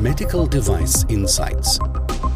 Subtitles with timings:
[0.00, 1.78] Medical Device Insights.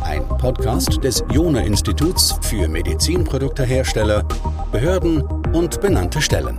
[0.03, 4.23] Ein Podcast des Jona Instituts für Medizinproduktehersteller,
[4.71, 5.23] Behörden
[5.55, 6.57] und benannte Stellen.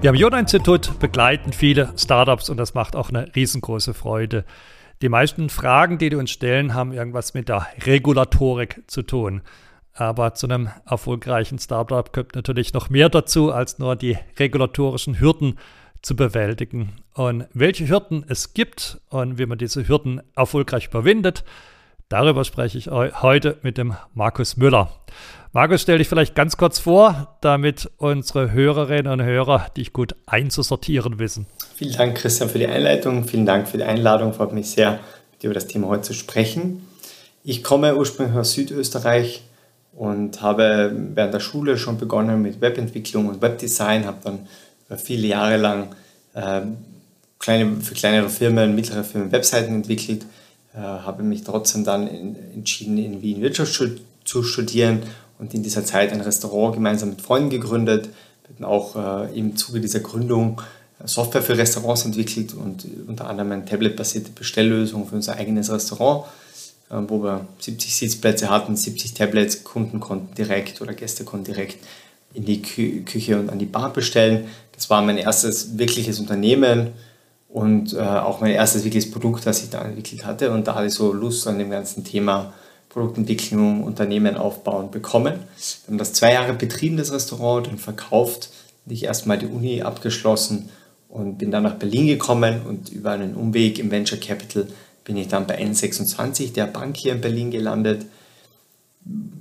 [0.00, 4.44] Wir am Jona Institut begleiten viele Startups und das macht auch eine riesengroße Freude.
[5.02, 9.42] Die meisten Fragen, die die uns stellen, haben irgendwas mit der Regulatorik zu tun.
[9.98, 15.58] Aber zu einem erfolgreichen Startup kommt natürlich noch mehr dazu, als nur die regulatorischen Hürden
[16.02, 16.92] zu bewältigen.
[17.14, 21.44] Und welche Hürden es gibt und wie man diese Hürden erfolgreich überwindet,
[22.10, 24.90] darüber spreche ich heute mit dem Markus Müller.
[25.52, 31.18] Markus, stell dich vielleicht ganz kurz vor, damit unsere Hörerinnen und Hörer dich gut einzusortieren
[31.18, 31.46] wissen.
[31.74, 33.24] Vielen Dank, Christian, für die Einleitung.
[33.24, 34.34] Vielen Dank für die Einladung.
[34.34, 35.00] Freut mich sehr,
[35.32, 36.86] mit dir über das Thema heute zu sprechen.
[37.42, 39.45] Ich komme ursprünglich aus Südösterreich
[39.96, 44.46] und habe während der Schule schon begonnen mit Webentwicklung und Webdesign, habe dann
[44.98, 45.88] viele Jahre lang
[46.34, 46.60] äh,
[47.38, 50.26] kleine, für kleinere Firmen, mittlere Firmen Webseiten entwickelt,
[50.74, 53.80] äh, habe mich trotzdem dann in, entschieden, in Wien Wirtschaft
[54.24, 55.02] zu studieren
[55.38, 58.10] und in dieser Zeit ein Restaurant gemeinsam mit Freunden gegründet.
[58.42, 60.60] Wir hatten auch äh, im Zuge dieser Gründung
[61.02, 66.24] äh, Software für Restaurants entwickelt und unter anderem eine tabletbasierte Bestelllösung für unser eigenes Restaurant,
[66.24, 66.45] äh,
[66.90, 71.78] wo wir 70 Sitzplätze hatten, 70 Tablets, Kunden konnten direkt oder Gäste konnten direkt
[72.34, 74.46] in die Kü Küche und an die Bar bestellen.
[74.72, 76.92] Das war mein erstes wirkliches Unternehmen
[77.48, 80.52] und äh, auch mein erstes wirkliches Produkt, das ich da entwickelt hatte.
[80.52, 82.52] Und da hatte ich so Lust an dem ganzen Thema
[82.90, 85.34] Produktentwicklung, Unternehmen aufbauen bekommen.
[85.34, 88.50] Wir haben das zwei Jahre betrieben, das Restaurant, und verkauft.
[88.88, 90.68] Ich erstmal die Uni abgeschlossen
[91.08, 94.68] und bin dann nach Berlin gekommen und über einen Umweg im Venture Capital
[95.06, 98.04] bin ich dann bei N26, der Bank hier in Berlin gelandet.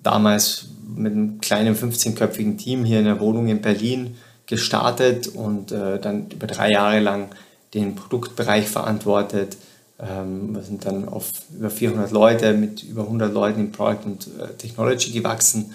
[0.03, 5.99] Damals mit einem kleinen 15-köpfigen Team hier in der Wohnung in Berlin gestartet und äh,
[5.99, 7.30] dann über drei Jahre lang
[7.73, 9.58] den Produktbereich verantwortet.
[9.99, 14.27] Ähm, wir sind dann auf über 400 Leute mit über 100 Leuten in Product und
[14.39, 15.73] äh, Technology gewachsen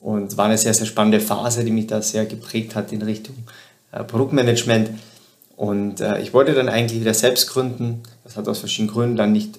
[0.00, 3.34] und war eine sehr, sehr spannende Phase, die mich da sehr geprägt hat in Richtung
[3.90, 4.90] äh, Produktmanagement.
[5.56, 8.02] Und äh, ich wollte dann eigentlich wieder selbst gründen.
[8.24, 9.58] Das hat aus verschiedenen Gründen dann nicht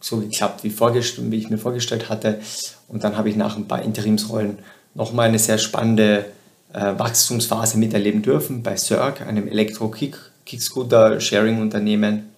[0.00, 2.40] so geklappt, wie, wie ich mir vorgestellt hatte.
[2.88, 4.58] Und dann habe ich nach ein paar Interimsrollen
[4.94, 6.24] nochmal eine sehr spannende
[6.72, 12.30] äh, Wachstumsphase miterleben dürfen bei Cirque, einem Elektro-Kickscooter-Sharing-Unternehmen,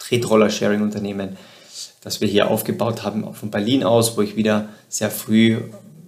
[0.00, 1.38] Tretroller-Sharing-Unternehmen,
[2.02, 5.58] das wir hier aufgebaut haben, auch von Berlin aus, wo ich wieder sehr früh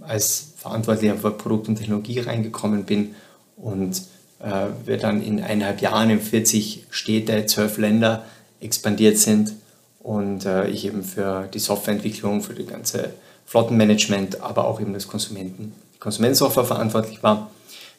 [0.03, 3.15] als Verantwortlicher für Produkt und Technologie reingekommen bin
[3.56, 4.03] und
[4.41, 8.27] äh, wir dann in eineinhalb Jahren in 40 Städte, 12 Länder
[8.61, 9.53] expandiert sind
[10.00, 13.11] und äh, ich eben für die Softwareentwicklung, für die ganze
[13.47, 17.50] Flottenmanagement, aber auch eben das Konsumenten Konsumentensoftware verantwortlich war,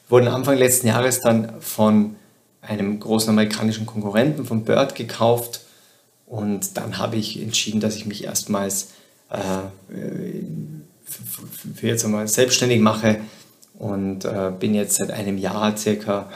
[0.08, 2.16] wurden Anfang letzten Jahres dann von
[2.62, 5.60] einem großen amerikanischen Konkurrenten von Bird gekauft
[6.26, 8.92] und dann habe ich entschieden, dass ich mich erstmals
[9.30, 9.36] äh,
[11.74, 13.20] für jetzt einmal selbstständig mache
[13.78, 16.30] und äh, bin jetzt seit einem Jahr circa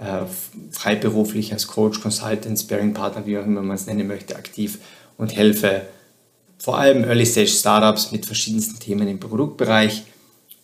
[0.00, 0.24] äh,
[0.70, 4.78] freiberuflich als Coach, Consultant, Sparing Partner, wie auch immer man es nennen möchte, aktiv
[5.18, 5.82] und helfe
[6.58, 10.04] vor allem Early Stage Startups mit verschiedensten Themen im Produktbereich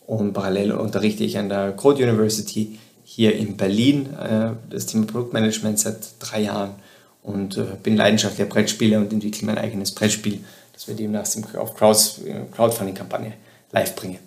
[0.06, 5.78] und parallel unterrichte ich an der Code University hier in Berlin äh, das Thema Produktmanagement
[5.78, 6.74] seit drei Jahren
[7.22, 10.40] und äh, bin leidenschaftlicher Brettspieler und entwickle mein eigenes Brettspiel,
[10.72, 13.32] das wir demnächst auf Crowdfunding-Kampagne
[13.72, 14.18] live bringen.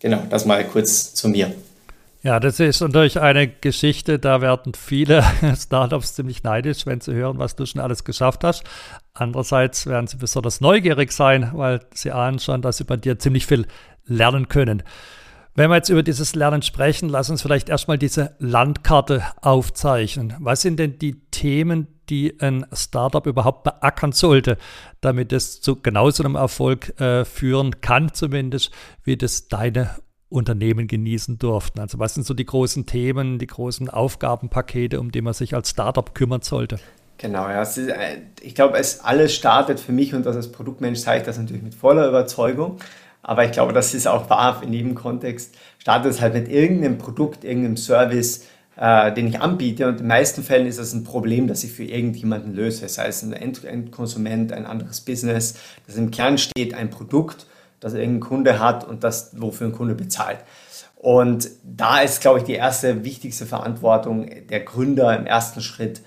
[0.00, 1.54] Genau, das mal kurz zu mir.
[2.22, 5.24] Ja, das ist natürlich eine Geschichte, da werden viele
[5.56, 8.64] Startups ziemlich neidisch, wenn sie hören, was du schon alles geschafft hast.
[9.14, 13.46] Andererseits werden sie besonders neugierig sein, weil sie ahnen schon, dass sie bei dir ziemlich
[13.46, 13.66] viel
[14.04, 14.82] lernen können.
[15.54, 20.34] Wenn wir jetzt über dieses Lernen sprechen, lass uns vielleicht erstmal diese Landkarte aufzeichnen.
[20.40, 24.58] Was sind denn die Themen, die ein Startup überhaupt beackern sollte,
[25.00, 28.72] damit es zu genauso einem Erfolg äh, führen kann, zumindest,
[29.04, 29.90] wie das deine
[30.30, 31.80] Unternehmen genießen durften?
[31.80, 35.70] Also was sind so die großen Themen, die großen Aufgabenpakete, um die man sich als
[35.70, 36.78] Startup kümmern sollte?
[37.18, 37.60] Genau, ja.
[37.60, 41.26] Ist, äh, ich glaube, es alles startet für mich und das als Produktmensch zeige ich
[41.26, 42.78] das natürlich mit voller Überzeugung.
[43.22, 45.54] Aber ich glaube, das ist auch wahr in jedem Kontext.
[45.78, 49.86] Startet es halt mit irgendeinem Produkt, irgendeinem Service, äh, den ich anbiete.
[49.86, 52.88] Und in den meisten Fällen ist das ein Problem, das ich für irgendjemanden löse.
[52.88, 55.56] Sei es ein Endkonsument, ein anderes Business,
[55.86, 57.46] das im Kern steht, ein Produkt,
[57.80, 60.38] das irgendein Kunde hat und das wofür ein Kunde bezahlt.
[60.96, 66.02] Und da ist, glaube ich, die erste wichtigste Verantwortung der Gründer im ersten Schritt,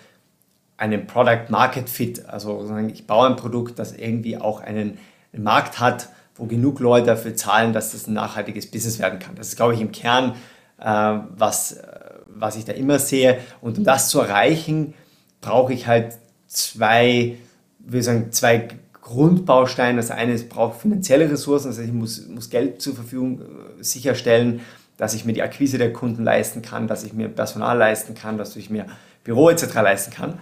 [0.77, 2.27] einen Product Market Fit.
[2.29, 4.97] Also ich baue ein Produkt, das irgendwie auch einen,
[5.35, 9.35] Markt hat wo genug Leute dafür zahlen, dass das ein nachhaltiges Business werden kann.
[9.35, 10.35] Das ist, glaube ich, im Kern
[10.79, 11.79] äh, was,
[12.25, 13.39] was ich da immer sehe.
[13.61, 14.93] Und um das zu erreichen,
[15.41, 16.17] brauche ich halt
[16.47, 17.37] zwei,
[17.79, 18.67] würde sagen, zwei
[19.03, 19.97] Grundbausteine.
[19.97, 24.61] Das eine ist, braucht finanzielle Ressourcen, heißt, ich muss, muss Geld zur Verfügung äh, sicherstellen,
[24.97, 28.37] dass ich mir die Akquise der Kunden leisten kann, dass ich mir Personal leisten kann,
[28.37, 28.85] dass ich mir
[29.23, 29.73] Büro etc.
[29.75, 30.39] leisten kann.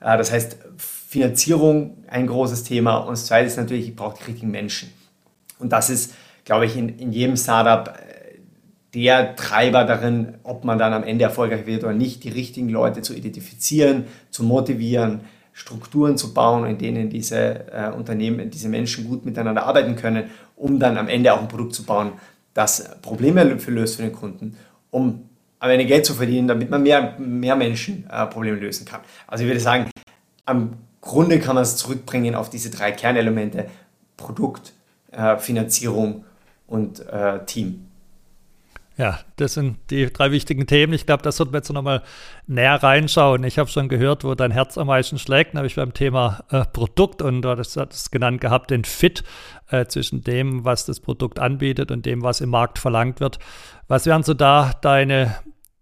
[0.00, 4.30] Äh, das heißt, Finanzierung ein großes Thema und das zweite ist natürlich, ich brauche die
[4.30, 4.92] richtigen Menschen.
[5.58, 6.14] Und das ist,
[6.44, 8.38] glaube ich, in, in jedem Startup äh,
[8.94, 13.02] der Treiber darin, ob man dann am Ende erfolgreich wird oder nicht, die richtigen Leute
[13.02, 15.22] zu identifizieren, zu motivieren,
[15.56, 20.78] Strukturen zu bauen, in denen diese äh, Unternehmen, diese Menschen gut miteinander arbeiten können, um
[20.78, 22.12] dann am Ende auch ein Produkt zu bauen,
[22.52, 24.58] das Probleme löst für den Kunden,
[24.90, 29.00] um am Ende Geld zu verdienen, damit man mehr, mehr Menschen äh, Probleme lösen kann.
[29.26, 29.90] Also ich würde sagen,
[30.44, 33.70] am Grunde kann man es zurückbringen auf diese drei Kernelemente,
[34.18, 34.74] Produkt,
[35.10, 36.26] äh, Finanzierung
[36.66, 37.85] und äh, Team.
[38.98, 40.94] Ja, das sind die drei wichtigen Themen.
[40.94, 42.02] Ich glaube, das sollten wir jetzt nochmal
[42.46, 43.44] näher reinschauen.
[43.44, 45.52] Ich habe schon gehört, wo dein Herz am meisten schlägt.
[45.52, 49.22] Da habe ich beim Thema äh, Produkt und du hattest es genannt gehabt, den Fit
[49.68, 53.38] äh, zwischen dem, was das Produkt anbietet und dem, was im Markt verlangt wird.
[53.86, 55.36] Was wären so da deine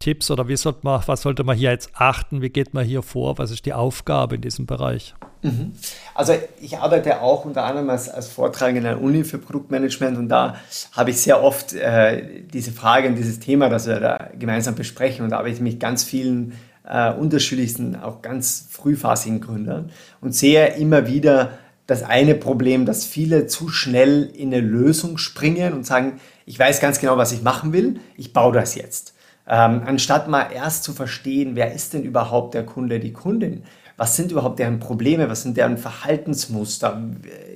[0.05, 2.43] Tipps oder wie sollte man, was sollte man hier jetzt achten?
[2.43, 3.39] Wie geht man hier vor?
[3.39, 5.15] Was ist die Aufgabe in diesem Bereich?
[5.41, 5.73] Mhm.
[6.15, 10.29] Also ich arbeite auch unter anderem als, als Vortragender an der Uni für Produktmanagement und
[10.29, 10.57] da
[10.93, 15.25] habe ich sehr oft äh, diese Frage und dieses Thema, das wir da gemeinsam besprechen
[15.25, 16.53] und da habe ich mich ganz vielen
[16.87, 19.91] äh, unterschiedlichsten, auch ganz frühphasigen Gründern
[20.21, 25.73] und sehe immer wieder das eine Problem, dass viele zu schnell in eine Lösung springen
[25.73, 29.14] und sagen, ich weiß ganz genau, was ich machen will, ich baue das jetzt.
[29.47, 33.65] Ähm, anstatt mal erst zu verstehen, wer ist denn überhaupt der Kunde, die Kundin?
[33.97, 35.29] Was sind überhaupt deren Probleme?
[35.29, 37.03] Was sind deren Verhaltensmuster?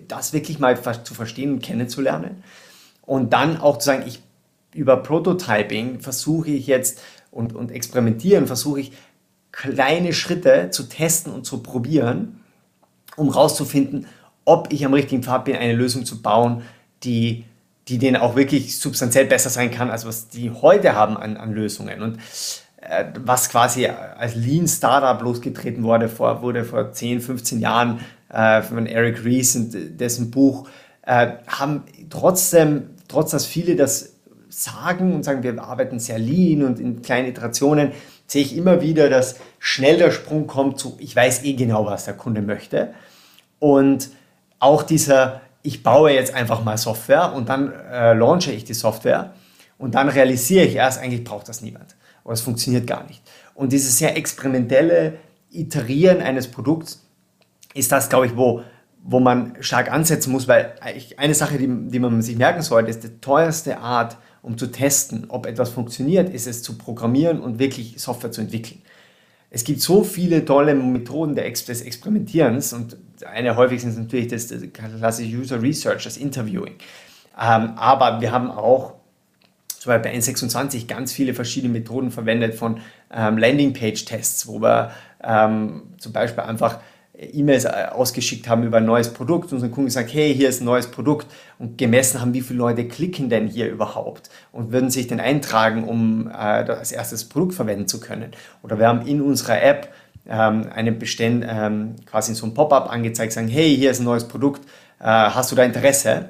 [0.07, 2.43] Das wirklich mal zu verstehen und kennenzulernen.
[3.03, 4.23] Und dann auch zu sagen, ich
[4.75, 7.01] über Prototyping versuche ich jetzt
[7.31, 8.93] und, und experimentieren, versuche ich
[9.51, 12.41] kleine Schritte zu testen und zu probieren,
[13.17, 14.07] um herauszufinden,
[14.45, 16.63] ob ich am richtigen Pfad bin, eine Lösung zu bauen,
[17.03, 17.45] die
[17.89, 21.53] die denen auch wirklich substanziell besser sein kann, als was die heute haben an, an
[21.53, 22.03] Lösungen.
[22.03, 22.19] Und
[22.81, 28.01] äh, was quasi als Lean Startup losgetreten wurde, vor, wurde vor 10, 15 Jahren
[28.31, 30.69] äh, von Eric Ries und dessen Buch,
[31.03, 34.13] äh, haben trotzdem, trotz dass viele das
[34.51, 37.93] sagen und sagen, wir arbeiten sehr lean und in kleinen Iterationen,
[38.27, 42.05] sehe ich immer wieder, dass schnell der Sprung kommt zu, ich weiß eh genau, was
[42.05, 42.93] der Kunde möchte.
[43.59, 44.11] Und
[44.59, 49.33] auch dieser ich baue jetzt einfach mal Software und dann äh, launche ich die Software
[49.77, 53.23] und dann realisiere ich erst, eigentlich braucht das niemand oder es funktioniert gar nicht.
[53.55, 55.15] Und dieses sehr experimentelle
[55.51, 57.03] Iterieren eines Produkts
[57.75, 58.63] ist das, glaube ich, wo,
[59.03, 60.75] wo man stark ansetzen muss, weil
[61.17, 65.27] eine Sache, die, die man sich merken sollte, ist die teuerste Art, um zu testen,
[65.29, 68.83] ob etwas funktioniert, ist es zu programmieren und wirklich Software zu entwickeln.
[69.51, 72.97] Es gibt so viele tolle Methoden des Experimentierens und
[73.27, 76.75] eine häufigsten ist natürlich das, das klassische User Research, das Interviewing.
[77.41, 78.95] Ähm, aber wir haben auch
[79.69, 82.81] zum Beispiel bei N26 ganz viele verschiedene Methoden verwendet von
[83.13, 84.91] ähm, Landingpage-Tests, wo wir
[85.23, 86.81] ähm, zum Beispiel einfach
[87.19, 90.67] E-Mails äh, ausgeschickt haben über ein neues Produkt, unseren Kunden gesagt, hey, hier ist ein
[90.67, 91.27] neues Produkt
[91.59, 95.85] und gemessen haben, wie viele Leute klicken denn hier überhaupt und würden sich denn eintragen,
[95.85, 98.31] um äh, das erstes Produkt verwenden zu können.
[98.63, 99.93] Oder wir haben in unserer App
[100.29, 104.29] ähm, einem Bestand ähm, quasi so ein Pop-up angezeigt, sagen, hey, hier ist ein neues
[104.29, 104.65] Produkt,
[105.01, 106.29] äh, hast du da Interesse?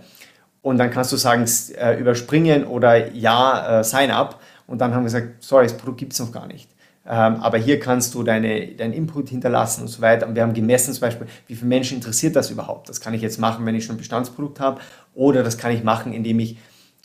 [0.63, 1.45] Und dann kannst du sagen,
[1.77, 4.41] äh, überspringen oder ja, äh, sign up.
[4.67, 6.69] Und dann haben wir gesagt, sorry, das Produkt gibt es noch gar nicht.
[7.11, 10.29] Ähm, aber hier kannst du deine, deinen Input hinterlassen und so weiter.
[10.29, 12.91] Und wir haben gemessen zum Beispiel, wie viele Menschen interessiert das überhaupt.
[12.91, 14.81] Das kann ich jetzt machen, wenn ich schon ein Bestandsprodukt habe.
[15.15, 16.59] Oder das kann ich machen, indem ich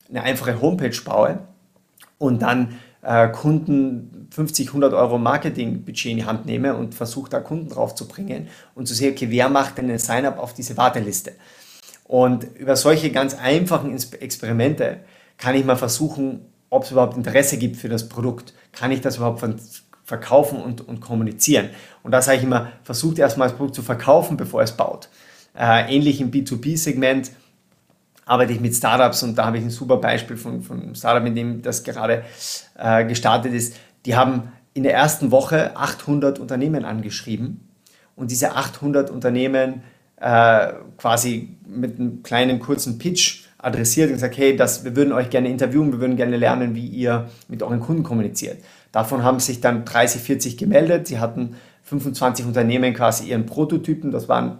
[0.09, 1.39] eine einfache Homepage baue
[2.17, 7.39] und dann äh, Kunden 50, 100 Euro Marketingbudget in die Hand nehme und versuche da
[7.39, 10.75] Kunden drauf zu bringen und zu sehen, okay, wer macht denn ein Sign-up auf diese
[10.75, 11.33] Warteliste?
[12.05, 14.99] Und über solche ganz einfachen Experimente
[15.37, 18.53] kann ich mal versuchen, ob es überhaupt Interesse gibt für das Produkt.
[18.71, 19.39] Kann ich das überhaupt
[20.03, 21.69] verkaufen und, und kommunizieren.
[22.03, 25.09] Und da sage ich immer, versucht erstmal das Produkt zu verkaufen, bevor es baut.
[25.57, 27.31] Äh, ähnlich im B2B-Segment
[28.25, 31.25] arbeite ich mit Startups und da habe ich ein super Beispiel von, von einem Startup,
[31.25, 32.23] in dem das gerade
[32.77, 33.75] äh, gestartet ist.
[34.05, 37.67] Die haben in der ersten Woche 800 Unternehmen angeschrieben
[38.15, 39.83] und diese 800 Unternehmen
[40.17, 45.29] äh, quasi mit einem kleinen kurzen Pitch adressiert und gesagt, hey, das, wir würden euch
[45.29, 48.57] gerne interviewen, wir würden gerne lernen, wie ihr mit euren Kunden kommuniziert.
[48.91, 51.07] Davon haben sich dann 30, 40 gemeldet.
[51.07, 54.11] Sie hatten 25 Unternehmen quasi ihren Prototypen.
[54.11, 54.57] Das war ein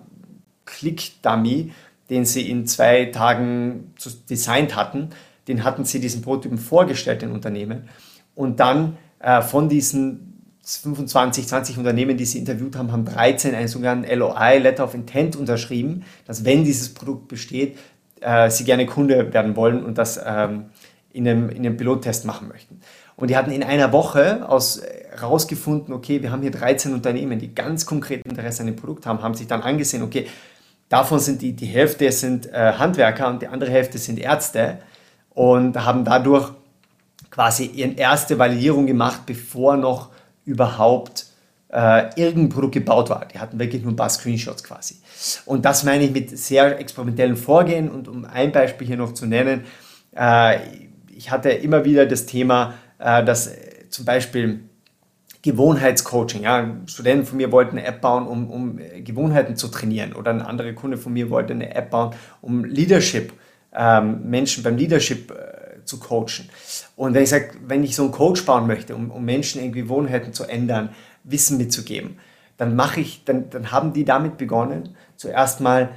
[0.65, 1.73] Click-Dummy,
[2.09, 3.93] den sie in zwei Tagen
[4.29, 5.09] designt hatten.
[5.49, 7.89] Den hatten sie diesen Prototypen vorgestellt, den Unternehmen.
[8.35, 10.33] Und dann äh, von diesen
[10.65, 15.35] 25, 20 Unternehmen, die sie interviewt haben, haben 13 einen sogenannten LOI, Letter of Intent,
[15.35, 17.77] unterschrieben, dass wenn dieses Produkt besteht,
[18.23, 20.65] äh, sie gerne Kunde werden wollen und das ähm,
[21.11, 22.81] in, einem, in einem Pilottest machen möchten.
[23.15, 24.81] Und die hatten in einer Woche aus,
[25.21, 29.21] rausgefunden, okay, wir haben hier 13 Unternehmen, die ganz konkret Interesse an dem Produkt haben,
[29.21, 30.27] haben sich dann angesehen, okay,
[30.89, 34.79] davon sind die, die Hälfte sind äh, Handwerker und die andere Hälfte sind Ärzte
[35.33, 36.51] und haben dadurch
[37.29, 40.09] quasi ihre erste Validierung gemacht, bevor noch
[40.45, 41.22] überhaupt
[41.73, 43.25] äh, irgendein Produkt gebaut war.
[43.25, 44.97] Die hatten wirklich nur ein paar Screenshots quasi.
[45.45, 47.89] Und das meine ich mit sehr experimentellen Vorgehen.
[47.89, 49.65] Und um ein Beispiel hier noch zu nennen,
[50.15, 50.59] äh,
[51.15, 54.61] ich hatte immer wieder das Thema, äh, dass äh, zum Beispiel
[55.41, 56.43] Gewohnheitscoaching.
[56.43, 56.77] Ja.
[56.85, 60.13] Studenten von mir wollten eine App bauen, um, um Gewohnheiten zu trainieren.
[60.13, 63.33] Oder ein anderer Kunde von mir wollte eine App bauen, um Leadership,
[63.75, 65.52] ähm, Menschen beim Leadership äh,
[65.85, 66.49] zu coachen.
[66.95, 69.81] Und wenn ich sage, wenn ich so einen Coach bauen möchte, um, um Menschen irgendwie
[69.81, 70.89] Gewohnheiten zu ändern,
[71.23, 72.17] Wissen mitzugeben,
[72.57, 75.89] dann mache ich, dann, dann haben die damit begonnen, zuerst mal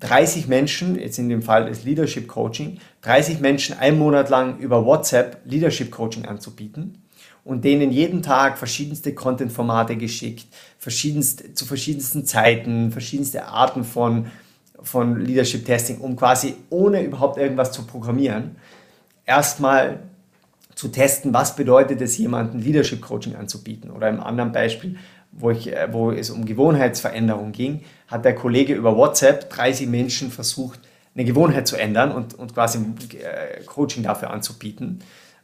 [0.00, 4.84] 30 Menschen, jetzt in dem Fall ist Leadership Coaching, 30 Menschen einen Monat lang über
[4.84, 7.02] WhatsApp Leadership Coaching anzubieten
[7.44, 10.46] und denen jeden Tag verschiedenste Content-Formate geschickt,
[10.78, 14.26] verschiedenst, zu verschiedensten Zeiten, verschiedenste Arten von,
[14.82, 18.56] von Leadership Testing, um quasi ohne überhaupt irgendwas zu programmieren,
[19.26, 19.98] erstmal
[20.74, 23.90] zu testen, was bedeutet es, jemanden Leadership Coaching anzubieten.
[23.90, 24.96] Oder im anderen Beispiel,
[25.32, 30.30] wo, ich, äh, wo es um Gewohnheitsveränderung ging, hat der Kollege über WhatsApp 30 Menschen
[30.30, 30.80] versucht,
[31.14, 35.00] eine Gewohnheit zu ändern und, und quasi äh, Coaching dafür anzubieten,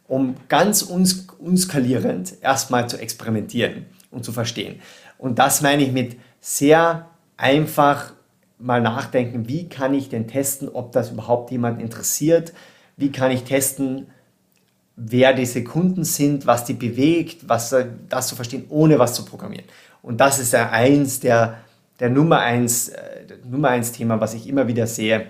[0.06, 4.80] um ganz uns, unskalierend erstmal zu experimentieren und zu verstehen.
[5.16, 7.06] Und das meine ich mit sehr
[7.38, 8.12] einfach
[8.58, 12.52] mal nachdenken, wie kann ich denn testen, ob das überhaupt jemand interessiert,
[12.96, 14.06] wie kann ich testen,
[14.96, 17.74] wer diese Kunden sind, was die bewegt, was
[18.08, 19.64] das zu verstehen, ohne was zu programmieren.
[20.02, 21.58] Und das ist ja eins der,
[22.00, 25.26] der Nummer eins, äh, Nummer eins Thema, was ich immer wieder sehe.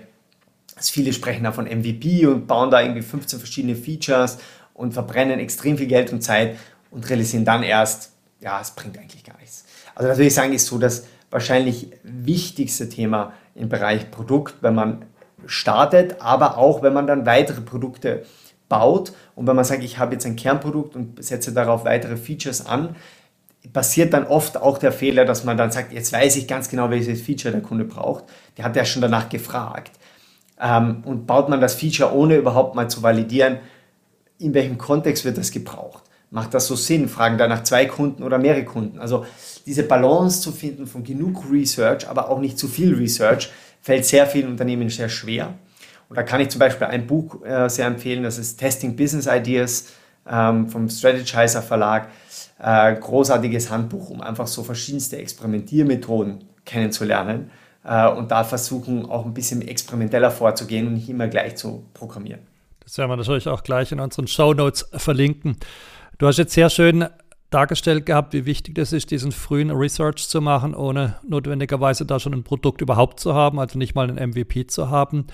[0.75, 4.39] Dass viele sprechen da von MVP und bauen da irgendwie 15 verschiedene Features
[4.73, 6.57] und verbrennen extrem viel Geld und Zeit
[6.89, 9.65] und realisieren dann erst, ja, es bringt eigentlich gar nichts.
[9.95, 14.75] Also das würde ich sagen, ist so das wahrscheinlich wichtigste Thema im Bereich Produkt, wenn
[14.75, 15.05] man
[15.45, 18.23] startet, aber auch wenn man dann weitere Produkte
[18.69, 22.65] baut und wenn man sagt, ich habe jetzt ein Kernprodukt und setze darauf weitere Features
[22.65, 22.95] an,
[23.71, 26.89] passiert dann oft auch der Fehler, dass man dann sagt, jetzt weiß ich ganz genau,
[26.89, 28.25] welches Feature der Kunde braucht.
[28.57, 29.91] Der hat ja schon danach gefragt.
[30.59, 33.59] Ähm, und baut man das Feature, ohne überhaupt mal zu validieren,
[34.39, 36.03] in welchem Kontext wird das gebraucht.
[36.29, 37.07] Macht das so Sinn?
[37.07, 38.99] Fragen danach zwei Kunden oder mehrere Kunden.
[38.99, 39.25] Also
[39.65, 43.51] diese Balance zu finden von genug Research, aber auch nicht zu viel Research,
[43.83, 45.53] fällt sehr vielen Unternehmen sehr schwer.
[46.09, 49.27] Und da kann ich zum Beispiel ein Buch äh, sehr empfehlen, das ist Testing Business
[49.27, 49.93] Ideas
[50.27, 52.07] ähm, vom Strategizer Verlag.
[52.59, 57.51] Äh, großartiges Handbuch, um einfach so verschiedenste Experimentiermethoden kennenzulernen
[57.83, 62.39] äh, und da versuchen auch ein bisschen experimenteller vorzugehen und nicht immer gleich zu programmieren.
[62.79, 65.57] Das werden wir natürlich auch gleich in unseren Show Notes verlinken.
[66.19, 67.05] Du hast jetzt sehr schön
[67.53, 72.33] dargestellt gehabt, wie wichtig es ist, diesen frühen Research zu machen, ohne notwendigerweise da schon
[72.33, 75.27] ein Produkt überhaupt zu haben, also nicht mal ein MVP zu haben.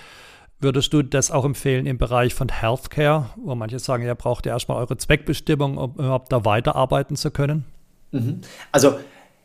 [0.60, 4.54] Würdest du das auch empfehlen im Bereich von Healthcare, wo manche sagen, ihr braucht ja
[4.54, 7.64] erstmal eure Zweckbestimmung, um überhaupt da weiterarbeiten zu können?
[8.12, 8.42] Mhm.
[8.72, 9.00] Also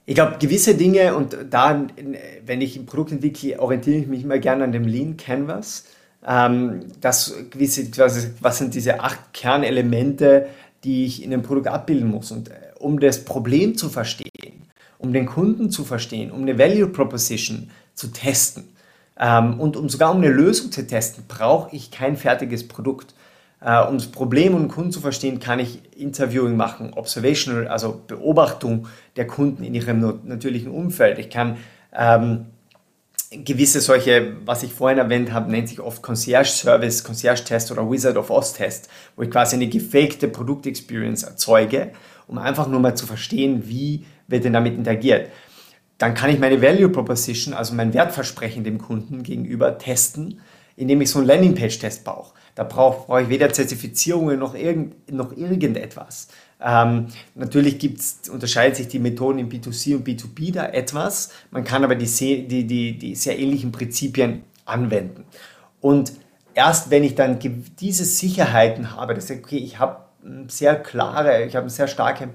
[0.07, 1.87] ich glaube, gewisse Dinge und da,
[2.45, 5.85] wenn ich ein Produkt entwickle, orientiere ich mich immer gerne an dem Lean Canvas.
[6.27, 7.87] Ähm, das gewisse,
[8.41, 10.49] was sind diese acht Kernelemente,
[10.85, 12.31] die ich in dem Produkt abbilden muss.
[12.31, 14.63] Und äh, um das Problem zu verstehen,
[14.99, 18.65] um den Kunden zu verstehen, um eine Value Proposition zu testen,
[19.19, 23.15] ähm, und um sogar um eine Lösung zu testen, brauche ich kein fertiges Produkt.
[23.61, 28.03] Äh, um das Problem und den Kunden zu verstehen, kann ich Interviewing machen, Observational, also
[28.07, 31.19] Beobachtung der Kunden in ihrem natürlichen Umfeld.
[31.19, 31.57] Ich kann
[31.93, 32.47] ähm,
[33.43, 37.91] gewisse solche, was ich vorhin erwähnt habe, nennt sich oft Concierge Service, Concierge Test oder
[37.91, 41.93] Wizard of Oz Test, wo ich quasi eine gefakte Produktexperience erzeuge,
[42.27, 45.31] um einfach nur mal zu verstehen, wie wird denn damit interagiert
[45.99, 50.41] dann kann ich meine Value Proposition, also mein Wertversprechen dem Kunden gegenüber testen,
[50.77, 52.27] indem ich so einen Landingpage-Test baue.
[52.57, 56.29] Da brauche brauch ich weder Zertifizierungen noch, irgend, noch irgendetwas.
[56.67, 61.31] Ähm, natürlich gibt's, unterscheiden sich die Methoden in B2C und B2B da etwas.
[61.51, 62.07] Man kann aber die,
[62.49, 65.25] die, die, die sehr ähnlichen Prinzipien anwenden.
[65.83, 66.15] Und
[66.55, 67.39] erst wenn ich dann
[67.79, 70.05] diese Sicherheiten habe, dass ich, okay, ich habe
[70.49, 72.31] sehr klare, ich habe eine sehr starke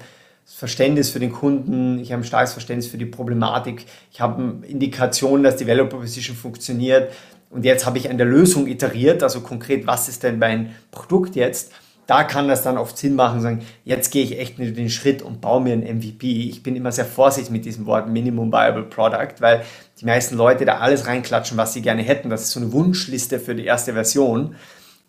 [0.45, 4.65] Verständnis für den Kunden, ich habe ein starkes Verständnis für die Problematik, ich habe eine
[4.67, 7.11] Indikation, dass die Value Proposition funktioniert
[7.49, 11.35] und jetzt habe ich an der Lösung iteriert, also konkret, was ist denn mein Produkt
[11.35, 11.71] jetzt,
[12.09, 15.41] da kann das dann oft Sinn machen, sagen, jetzt gehe ich echt den Schritt und
[15.41, 16.49] baue mir ein MVP.
[16.49, 19.63] Ich bin immer sehr vorsichtig mit diesem Wort Minimum Viable Product, weil
[20.01, 22.31] die meisten Leute da alles reinklatschen, was sie gerne hätten.
[22.31, 24.55] Das ist so eine Wunschliste für die erste Version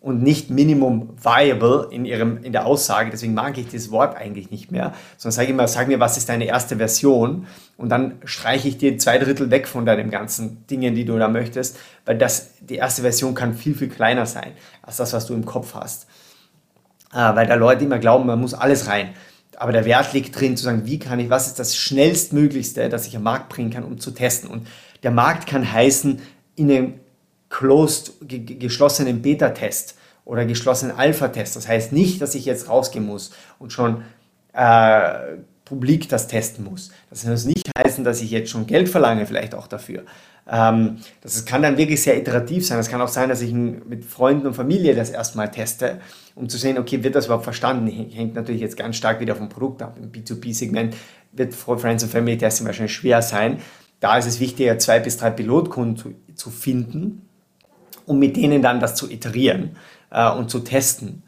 [0.00, 3.10] und nicht Minimum Viable in, ihrem, in der Aussage.
[3.10, 6.28] Deswegen mag ich dieses Wort eigentlich nicht mehr, sondern sage immer, sag mir, was ist
[6.28, 7.46] deine erste Version
[7.78, 11.28] und dann streiche ich dir zwei Drittel weg von deinen ganzen Dingen, die du da
[11.28, 14.52] möchtest, weil das, die erste Version kann viel, viel kleiner sein
[14.82, 16.06] als das, was du im Kopf hast.
[17.12, 19.14] Äh, weil da Leute immer glauben, man muss alles rein.
[19.56, 23.06] Aber der Wert liegt drin, zu sagen, wie kann ich, was ist das schnellstmöglichste, das
[23.06, 24.48] ich am Markt bringen kann, um zu testen.
[24.48, 24.66] Und
[25.02, 26.20] der Markt kann heißen,
[26.56, 26.94] in einem
[27.48, 31.56] closed, geschlossenen Beta-Test oder geschlossenen Alpha-Test.
[31.56, 34.04] Das heißt nicht, dass ich jetzt rausgehen muss und schon
[34.52, 36.90] äh, publik das testen muss.
[37.10, 40.04] Das muss nicht heißen, dass ich jetzt schon Geld verlange, vielleicht auch dafür.
[40.48, 42.78] Ähm, das kann dann wirklich sehr iterativ sein.
[42.78, 46.00] Es kann auch sein, dass ich mit Freunden und Familie das erstmal teste,
[46.34, 47.86] um zu sehen, okay, wird das überhaupt verstanden?
[47.88, 49.96] Hängt natürlich jetzt ganz stark wieder vom Produkt ab.
[50.00, 50.96] Im B2B-Segment
[51.32, 53.58] wird Friends and Family Testing wahrscheinlich schwer sein.
[54.00, 57.28] Da ist es wichtiger, zwei bis drei Pilotkunden zu, zu finden,
[58.06, 59.76] um mit denen dann das zu iterieren
[60.10, 61.22] äh, und zu testen.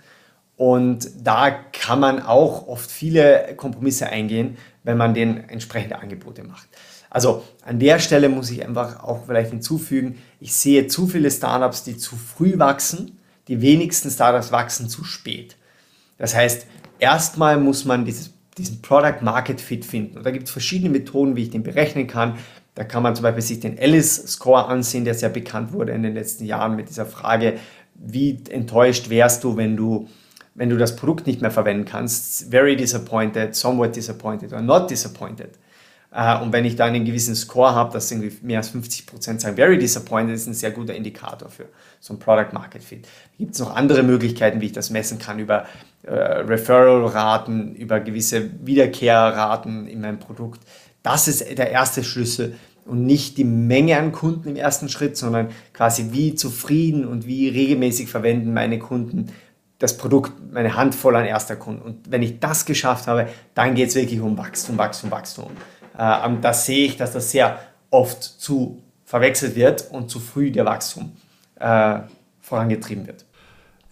[0.57, 6.69] Und da kann man auch oft viele Kompromisse eingehen, wenn man den entsprechende Angebote macht.
[7.13, 11.85] Also an der Stelle muss ich einfach auch vielleicht hinzufügen, ich sehe zu viele Startups,
[11.85, 13.19] die zu früh wachsen.
[13.49, 15.57] Die wenigsten Startups wachsen zu spät.
[16.17, 16.67] Das heißt,
[16.99, 20.17] erstmal muss man dieses, diesen Product Market Fit finden.
[20.17, 22.39] Und da gibt es verschiedene Methoden, wie ich den berechnen kann.
[22.75, 26.15] Da kann man zum Beispiel sich den Alice-Score ansehen, der sehr bekannt wurde in den
[26.15, 27.59] letzten Jahren mit dieser Frage,
[27.95, 30.09] wie enttäuscht wärst du, wenn du,
[30.55, 32.51] wenn du das Produkt nicht mehr verwenden kannst?
[32.51, 35.59] Very disappointed, somewhat disappointed or not disappointed.
[36.15, 39.41] Äh, und wenn ich da einen gewissen Score habe, dass irgendwie mehr als 50 Prozent
[39.41, 41.67] sagen, very disappointed, ist ein sehr guter Indikator für
[42.01, 43.07] so ein Product Market Fit.
[43.39, 45.67] Gibt es noch andere Möglichkeiten, wie ich das messen kann, über
[46.03, 50.61] äh, Referral-Raten, über gewisse Wiederkehrraten in meinem Produkt.
[51.03, 55.49] Das ist der erste Schlüssel und nicht die Menge an Kunden im ersten Schritt, sondern
[55.73, 59.33] quasi wie zufrieden und wie regelmäßig verwenden meine Kunden
[59.79, 61.83] das Produkt, meine Handvoll an erster Kunden.
[61.83, 65.51] Und wenn ich das geschafft habe, dann geht es wirklich um Wachstum, Wachstum, Wachstum.
[65.95, 67.59] Äh, da sehe ich, dass das sehr
[67.91, 71.13] oft zu verwechselt wird und zu früh der Wachstum
[71.61, 72.01] äh,
[72.41, 73.25] vorangetrieben wird.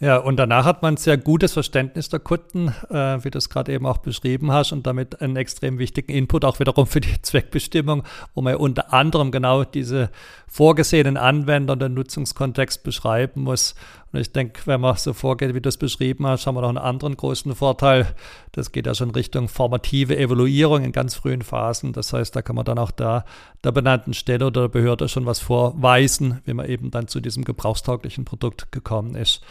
[0.03, 3.51] Ja, und danach hat man ein sehr gutes Verständnis der Kunden, äh, wie du es
[3.51, 7.21] gerade eben auch beschrieben hast, und damit einen extrem wichtigen Input auch wiederum für die
[7.23, 10.09] Zweckbestimmung, wo man unter anderem genau diese
[10.49, 13.75] vorgesehenen Anwender und den Nutzungskontext beschreiben muss.
[14.13, 16.69] Und ich denke, wenn man so vorgeht, wie du es beschrieben hast, haben wir noch
[16.69, 18.15] einen anderen großen Vorteil.
[18.53, 21.93] Das geht ja schon Richtung formative Evaluierung in ganz frühen Phasen.
[21.93, 23.25] Das heißt, da kann man dann auch da
[23.63, 27.45] der benannten Stelle oder der Behörde schon was vorweisen, wie man eben dann zu diesem
[27.45, 29.43] gebrauchstauglichen Produkt gekommen ist.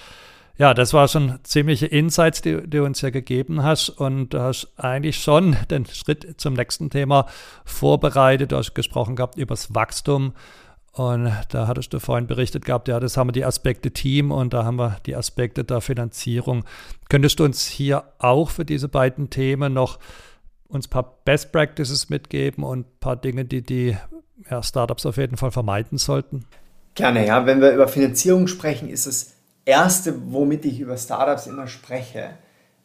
[0.59, 3.87] Ja, das war schon ziemliche Insights, die, die du uns ja gegeben hast.
[3.87, 7.27] Und du hast eigentlich schon den Schritt zum nächsten Thema
[7.63, 8.51] vorbereitet.
[8.51, 10.33] Du hast gesprochen gehabt über das Wachstum.
[10.93, 14.53] Und da hattest du vorhin berichtet gehabt, ja, das haben wir die Aspekte Team und
[14.53, 16.65] da haben wir die Aspekte der Finanzierung.
[17.09, 19.99] Könntest du uns hier auch für diese beiden Themen noch
[20.67, 23.97] uns ein paar Best Practices mitgeben und ein paar Dinge, die die
[24.49, 26.45] ja, Startups auf jeden Fall vermeiden sollten?
[26.95, 27.45] Gerne, ja.
[27.45, 32.31] Wenn wir über Finanzierung sprechen, ist es Erste, womit ich über Startups immer spreche,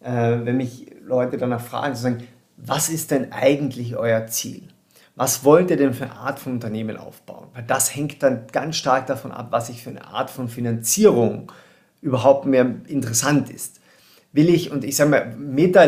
[0.00, 0.10] äh,
[0.44, 4.68] wenn mich Leute danach fragen, zu sagen, was ist denn eigentlich euer Ziel?
[5.16, 7.46] Was wollt ihr denn für eine Art von Unternehmen aufbauen?
[7.55, 11.53] Weil das hängt dann ganz stark davon ab, was ich für eine Art von Finanzierung
[12.00, 13.81] überhaupt mehr interessant ist.
[14.33, 15.87] Will ich, und ich sage mal, Meta,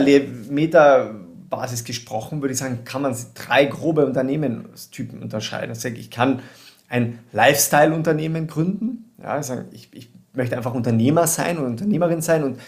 [0.49, 1.11] Meta
[1.49, 5.71] Basis gesprochen, würde ich sagen, kann man drei grobe Unternehmenstypen unterscheiden.
[5.71, 6.41] Also ich kann
[6.89, 9.11] ein Lifestyle-Unternehmen gründen.
[9.21, 9.41] Ja,
[9.73, 12.61] ich, ich möchte einfach Unternehmer sein und Unternehmerin sein und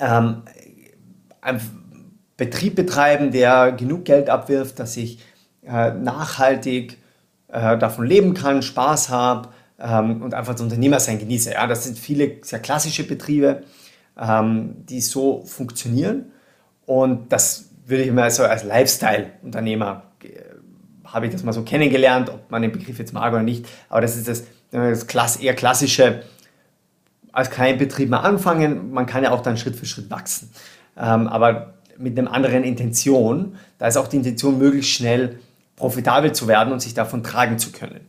[0.00, 0.42] ähm,
[1.40, 1.60] einen
[2.36, 5.20] Betrieb betreiben, der genug Geld abwirft, dass ich
[5.66, 6.98] äh, nachhaltig
[7.48, 9.48] äh, davon leben kann, Spaß habe
[9.78, 11.52] ähm, und einfach das Unternehmersein genieße.
[11.52, 13.62] Ja, das sind viele sehr klassische Betriebe,
[14.18, 16.32] ähm, die so funktionieren
[16.86, 20.28] und das würde ich mal so als Lifestyle-Unternehmer äh,
[21.04, 24.00] habe ich das mal so kennengelernt, ob man den Begriff jetzt mag oder nicht, aber
[24.00, 26.22] das ist das, das klass eher klassische
[27.36, 30.50] als Kleinbetrieb mal anfangen, man kann ja auch dann Schritt für Schritt wachsen.
[30.96, 35.38] Ähm, aber mit einer anderen Intention, da ist auch die Intention, möglichst schnell
[35.76, 38.00] profitabel zu werden und sich davon tragen zu können.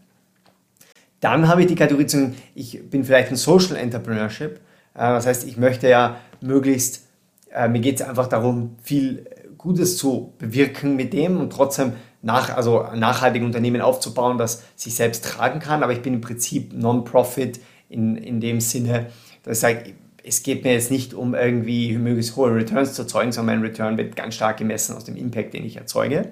[1.20, 4.60] Dann habe ich die Kategorie zu, ich bin vielleicht ein Social Entrepreneurship.
[4.94, 7.08] Äh, das heißt, ich möchte ja möglichst,
[7.52, 9.26] äh, mir geht es einfach darum, viel
[9.58, 14.96] Gutes zu bewirken mit dem und trotzdem nach, also ein nachhaltiges Unternehmen aufzubauen, das sich
[14.96, 15.84] selbst tragen kann.
[15.84, 19.08] Aber ich bin im Prinzip Non-Profit in, in dem Sinne,
[19.44, 23.32] dass ich sage, es geht mir jetzt nicht um irgendwie möglichst hohe Returns zu erzeugen,
[23.32, 26.32] sondern mein Return wird ganz stark gemessen aus dem Impact, den ich erzeuge.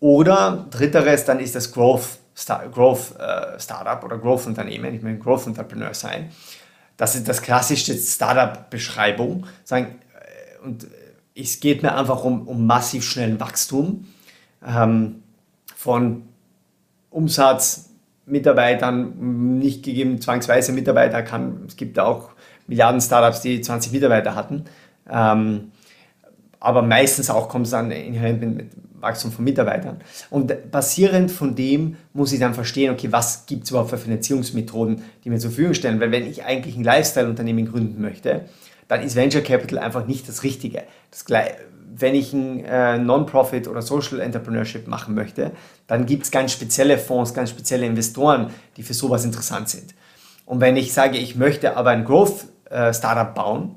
[0.00, 4.94] Oder dritteres, dann ist das Growth, Star, Growth äh, Startup oder Growth Unternehmen.
[4.94, 6.30] Ich möchte Growth Entrepreneur sein.
[6.96, 9.46] Das ist das klassische Startup-Beschreibung.
[9.70, 9.84] Äh,
[10.64, 10.86] und
[11.34, 14.06] es geht mir einfach um, um massiv schnellen Wachstum
[14.66, 15.22] ähm,
[15.74, 16.22] von
[17.10, 17.90] Umsatz,
[18.26, 22.30] Mitarbeitern, nicht gegeben zwangsweise Mitarbeiter, kann, es gibt auch
[22.66, 24.64] Milliarden Startups, die 20 Mitarbeiter hatten.
[25.08, 25.72] Ähm,
[26.60, 30.00] aber meistens auch kommt es dann inhärent mit, mit Wachstum von Mitarbeitern.
[30.30, 35.02] Und basierend von dem muss ich dann verstehen, okay, was gibt es überhaupt für Finanzierungsmethoden,
[35.24, 36.00] die mir zur Verfügung stellen.
[36.00, 38.46] Weil wenn ich eigentlich ein Lifestyle-Unternehmen gründen möchte,
[38.88, 40.84] dann ist Venture Capital einfach nicht das Richtige.
[41.10, 41.24] Das,
[41.94, 45.52] wenn ich ein äh, Non-Profit oder Social Entrepreneurship machen möchte,
[45.86, 49.94] dann gibt es ganz spezielle Fonds, ganz spezielle Investoren, die für sowas interessant sind.
[50.46, 53.74] Und wenn ich sage, ich möchte aber ein Growth-Startup äh, bauen,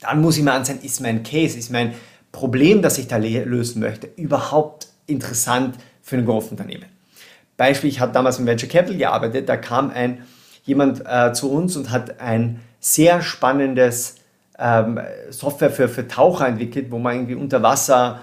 [0.00, 1.94] dann muss ich mir ansehen, ist mein Case, ist mein
[2.32, 6.86] Problem, das ich da lösen möchte, überhaupt interessant für ein Growth-Unternehmen.
[7.56, 10.22] Beispiel, ich habe damals im Venture Capital gearbeitet, da kam ein,
[10.64, 14.16] jemand äh, zu uns und hat ein sehr spannendes
[14.58, 14.98] ähm,
[15.30, 18.22] Software für, für Taucher entwickelt, wo man irgendwie unter Wasser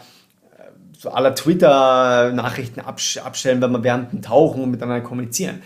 [0.58, 0.64] äh,
[0.98, 5.62] so aller Twitter-Nachrichten abstellen, wenn man während dem Tauchen und miteinander kommunizieren.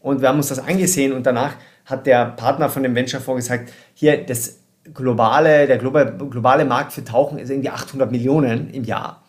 [0.00, 1.54] Und wir haben uns das angesehen und danach
[1.86, 4.58] hat der Partner von dem Venture-Fonds gesagt, hier, das
[4.92, 9.22] globale, der globale, Markt für Tauchen ist irgendwie 800 Millionen im Jahr.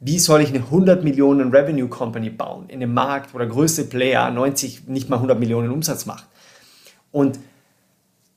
[0.00, 3.84] Wie soll ich eine 100 Millionen Revenue Company bauen in einem Markt, wo der größte
[3.84, 6.26] Player 90, nicht mal 100 Millionen Umsatz macht?
[7.12, 7.38] Und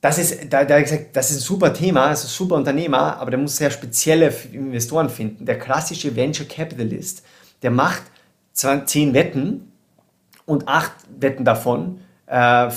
[0.00, 3.30] das ist, da, da gesagt, das ist ein super Thema, ist ein super Unternehmer, aber
[3.30, 5.44] der muss sehr spezielle Investoren finden.
[5.44, 7.24] Der klassische Venture Capitalist,
[7.62, 8.02] der macht
[8.52, 9.72] 10 Wetten
[10.46, 12.68] und 8 Wetten davon äh,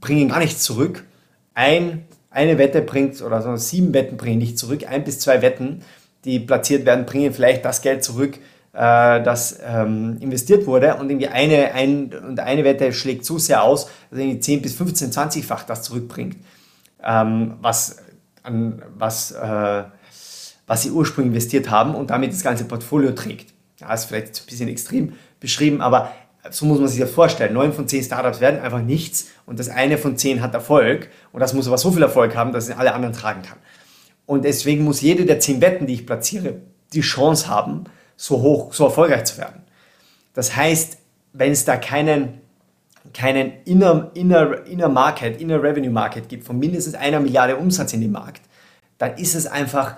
[0.00, 1.04] bringen gar nichts zurück.
[1.54, 5.82] Ein eine Wette bringt, oder so sieben Wetten bringen nicht zurück, ein bis zwei Wetten,
[6.24, 8.36] die platziert werden, bringen vielleicht das Geld zurück,
[8.72, 10.96] äh, das ähm, investiert wurde.
[10.96, 14.74] Und irgendwie eine, ein, und eine Wette schlägt so sehr aus, dass irgendwie 10 bis
[14.74, 16.36] 15, 20-fach das zurückbringt,
[17.02, 17.96] ähm, was,
[18.42, 19.82] an, was, äh,
[20.66, 23.52] was sie ursprünglich investiert haben und damit das ganze Portfolio trägt.
[23.80, 26.12] Ja, ist vielleicht ein bisschen extrem beschrieben, aber
[26.48, 27.52] so muss man sich das vorstellen.
[27.52, 31.40] Neun von zehn Startups werden einfach nichts und das eine von zehn hat Erfolg und
[31.40, 33.58] das muss aber so viel Erfolg haben, dass es alle anderen tragen kann.
[34.26, 36.56] Und deswegen muss jede der zehn Wetten, die ich platziere,
[36.92, 37.84] die Chance haben,
[38.16, 39.62] so hoch, so erfolgreich zu werden.
[40.34, 40.98] Das heißt,
[41.32, 42.40] wenn es da keinen,
[43.12, 48.00] keinen inner, inner, inner Market, inner Revenue Market gibt von mindestens einer Milliarde Umsatz in
[48.00, 48.42] dem Markt,
[48.98, 49.96] dann ist es einfach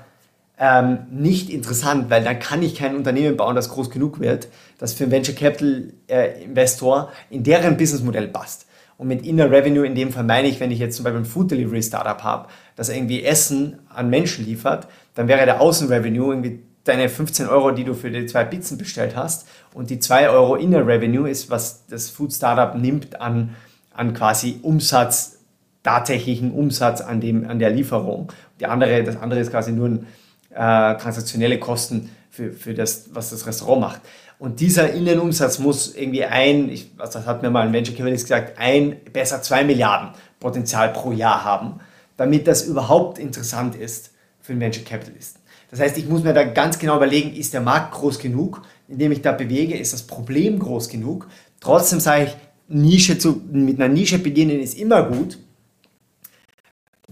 [0.59, 4.93] ähm, nicht interessant, weil dann kann ich kein Unternehmen bauen, das groß genug wird, das
[4.93, 8.67] für einen Venture Capital äh, Investor in deren Businessmodell passt.
[8.99, 11.25] Und mit Inner Revenue in dem Fall meine ich, wenn ich jetzt zum Beispiel ein
[11.25, 16.61] Food Delivery Startup habe, das irgendwie Essen an Menschen liefert, dann wäre der Außenrevenue irgendwie
[16.85, 20.57] deine 15 Euro, die du für die zwei Pizzen bestellt hast und die 2 Euro
[20.57, 23.57] Inner Revenue ist, was das Food Startup nimmt an,
[23.93, 25.39] an quasi Umsatz,
[25.83, 28.33] tatsächlichen Umsatz an, dem, an der Lieferung.
[28.61, 30.07] Die andere, das andere ist quasi nur ein
[30.55, 34.01] äh, transaktionelle Kosten für, für das, was das Restaurant macht.
[34.39, 38.25] Und dieser Innenumsatz muss irgendwie ein, ich, also das hat mir mal ein Venture Capitalist
[38.25, 40.11] gesagt, ein, besser zwei Milliarden
[40.41, 41.81] Potenzial pro Jahr haben,
[42.17, 44.11] damit das überhaupt interessant ist
[44.41, 45.41] für einen Venture Capitalisten.
[45.71, 48.99] Das heißt, ich muss mir da ganz genau überlegen, ist der Markt groß genug, in
[48.99, 51.29] dem ich da bewege, ist das Problem groß genug.
[51.61, 52.37] Trotzdem sage ich,
[52.69, 55.39] Nische zu, mit einer Nische beginnen ist immer gut,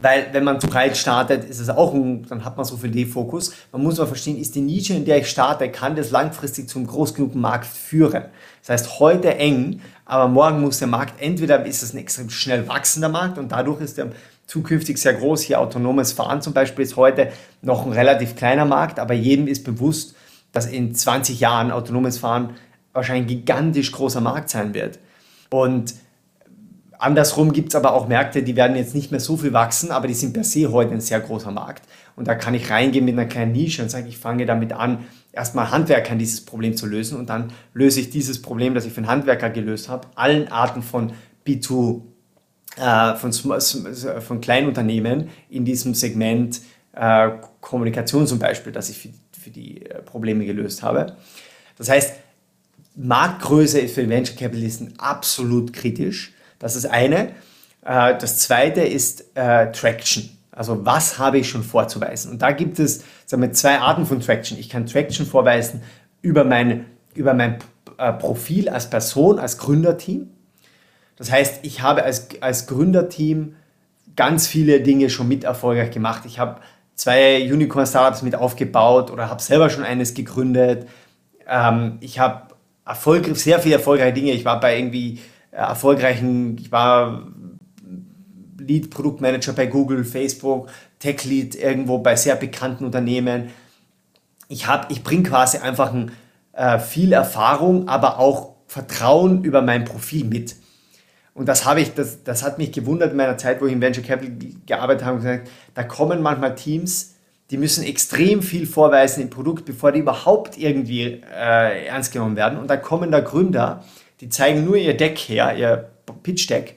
[0.02, 2.90] weil wenn man zu breit startet, ist es auch ein, dann hat man so viel
[2.90, 3.52] Defokus.
[3.72, 6.86] Man muss aber verstehen, ist die Nische, in der ich starte, kann das langfristig zum
[6.86, 8.24] groß genug Markt führen.
[8.60, 12.66] Das heißt, heute eng, aber morgen muss der Markt, entweder ist es ein extrem schnell
[12.68, 14.10] wachsender Markt und dadurch ist der
[14.46, 15.42] zukünftig sehr groß.
[15.42, 17.30] Hier autonomes Fahren zum Beispiel ist heute
[17.62, 20.14] noch ein relativ kleiner Markt, aber jedem ist bewusst,
[20.52, 22.54] dass in 20 Jahren autonomes Fahren
[22.92, 24.98] wahrscheinlich ein gigantisch großer Markt sein wird.
[25.50, 25.94] Und
[27.00, 30.06] Andersrum gibt es aber auch Märkte, die werden jetzt nicht mehr so viel wachsen, aber
[30.06, 31.88] die sind per se heute ein sehr großer Markt.
[32.14, 35.06] Und da kann ich reingehen mit einer kleinen Nische und sagen, ich fange damit an,
[35.32, 38.98] erstmal Handwerkern dieses Problem zu lösen und dann löse ich dieses Problem, das ich für
[38.98, 41.12] einen Handwerker gelöst habe, allen Arten von
[41.46, 42.02] B2,
[42.76, 46.60] äh, von, von Kleinunternehmen in diesem Segment
[46.92, 47.30] äh,
[47.62, 49.08] Kommunikation zum Beispiel, das ich für,
[49.40, 51.16] für die äh, Probleme gelöst habe.
[51.78, 52.14] Das heißt,
[52.96, 56.34] Marktgröße ist für Venture Capitalisten absolut kritisch.
[56.61, 57.31] Das ist eine.
[57.85, 60.31] Äh, das zweite ist äh, Traction.
[60.53, 62.31] Also was habe ich schon vorzuweisen?
[62.31, 64.59] Und da gibt es sagen wir, zwei Arten von Traction.
[64.59, 65.83] Ich kann Traction vorweisen
[66.23, 67.59] über mein, über mein
[67.99, 70.31] äh, Profil als Person, als Gründerteam.
[71.16, 73.57] Das heißt, ich habe als, als Gründerteam
[74.16, 76.23] ganz viele Dinge schon mit erfolgreich gemacht.
[76.27, 76.61] Ich habe
[76.94, 80.87] zwei Unicorn-Startups mit aufgebaut oder habe selber schon eines gegründet.
[81.46, 84.33] Ähm, ich habe Erfolg, sehr viele erfolgreiche Dinge.
[84.33, 87.26] Ich war bei irgendwie erfolgreichen, ich war
[88.58, 93.50] Lead-Produktmanager bei Google, Facebook, Tech-Lead irgendwo bei sehr bekannten Unternehmen.
[94.48, 96.12] Ich, ich bringe quasi einfach ein,
[96.52, 100.56] äh, viel Erfahrung, aber auch Vertrauen über mein Profil mit.
[101.34, 103.80] Und das habe ich, das, das hat mich gewundert in meiner Zeit, wo ich im
[103.80, 104.36] Venture Capital
[104.66, 107.14] gearbeitet habe, gesagt, da kommen manchmal Teams,
[107.50, 112.58] die müssen extrem viel vorweisen im Produkt, bevor die überhaupt irgendwie äh, ernst genommen werden.
[112.58, 113.82] Und da kommen da Gründer,
[114.20, 115.90] die zeigen nur ihr Deck her, ihr
[116.22, 116.76] Pitch Deck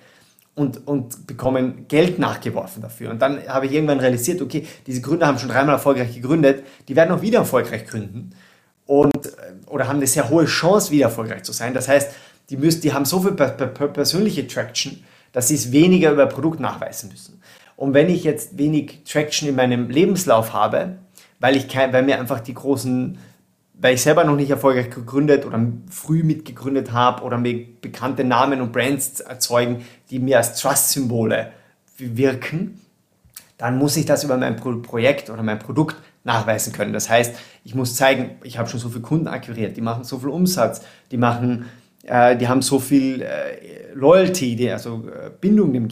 [0.56, 3.10] und, und bekommen Geld nachgeworfen dafür.
[3.10, 6.96] Und dann habe ich irgendwann realisiert, okay, diese Gründer haben schon dreimal erfolgreich gegründet, die
[6.96, 8.32] werden auch wieder erfolgreich gründen
[8.86, 9.30] und, äh,
[9.68, 11.74] oder haben eine sehr hohe Chance, wieder erfolgreich zu sein.
[11.74, 12.12] Das heißt,
[12.50, 17.10] die, müssen, die haben so viel persönliche Traction, dass sie es weniger über Produkt nachweisen
[17.10, 17.42] müssen.
[17.76, 20.98] Und wenn ich jetzt wenig Traction in meinem Lebenslauf habe,
[21.40, 23.18] weil, ich kein, weil mir einfach die großen,
[23.74, 25.60] weil ich selber noch nicht erfolgreich gegründet oder
[25.90, 31.52] früh mitgegründet habe oder mir bekannte Namen und Brands erzeugen, die mir als Trust-Symbole
[31.98, 32.80] wirken,
[33.58, 36.94] dann muss ich das über mein Projekt oder mein Produkt nachweisen können.
[36.94, 40.20] Das heißt, ich muss zeigen, ich habe schon so viele Kunden akquiriert, die machen so
[40.20, 40.82] viel Umsatz,
[41.12, 41.66] die machen
[42.04, 45.88] äh, die haben so viel äh, Loyalty, die, also äh, Bindung dem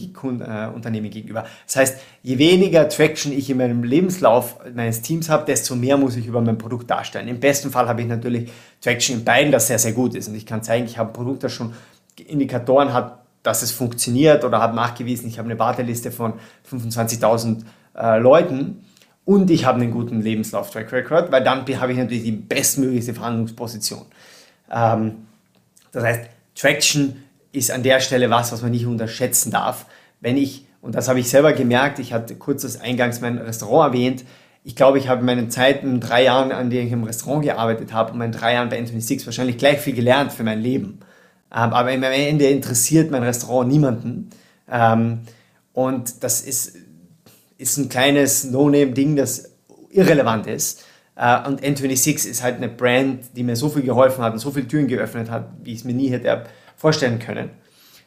[0.74, 1.44] Unternehmen gegenüber.
[1.66, 6.16] Das heißt, je weniger Traction ich in meinem Lebenslauf meines Teams habe, desto mehr muss
[6.16, 7.28] ich über mein Produkt darstellen.
[7.28, 10.28] Im besten Fall habe ich natürlich Traction in beiden, das sehr, sehr gut ist.
[10.28, 11.72] Und ich kann zeigen, ich habe ein Produkt, das schon
[12.26, 16.34] Indikatoren hat, dass es funktioniert oder habe nachgewiesen, ich habe eine Warteliste von
[16.70, 17.62] 25.000
[17.96, 18.84] äh, Leuten
[19.24, 24.02] und ich habe einen guten Lebenslauf-Track Record, weil dann habe ich natürlich die bestmöglichste Verhandlungsposition.
[24.70, 25.26] Ähm,
[25.92, 26.20] das heißt,
[26.54, 29.86] Traction ist an der Stelle was, was man nicht unterschätzen darf.
[30.20, 33.94] Wenn ich, und das habe ich selber gemerkt, ich hatte kurz das eingangs mein Restaurant
[33.94, 34.24] erwähnt,
[34.64, 37.92] ich glaube, ich habe in meinen Zeiten, drei Jahren, an denen ich im Restaurant gearbeitet
[37.92, 41.00] habe, und meinen drei Jahren bei Anthony Six wahrscheinlich gleich viel gelernt für mein Leben.
[41.52, 44.30] Ähm, aber am Ende interessiert mein Restaurant niemanden.
[44.70, 45.22] Ähm,
[45.72, 46.76] und das ist,
[47.58, 49.50] ist ein kleines No-Name-Ding, das
[49.90, 50.84] irrelevant ist.
[51.14, 54.50] Uh, und N26 ist halt eine Brand, die mir so viel geholfen hat und so
[54.50, 56.44] viele Türen geöffnet hat, wie ich es mir nie hätte
[56.76, 57.50] vorstellen können.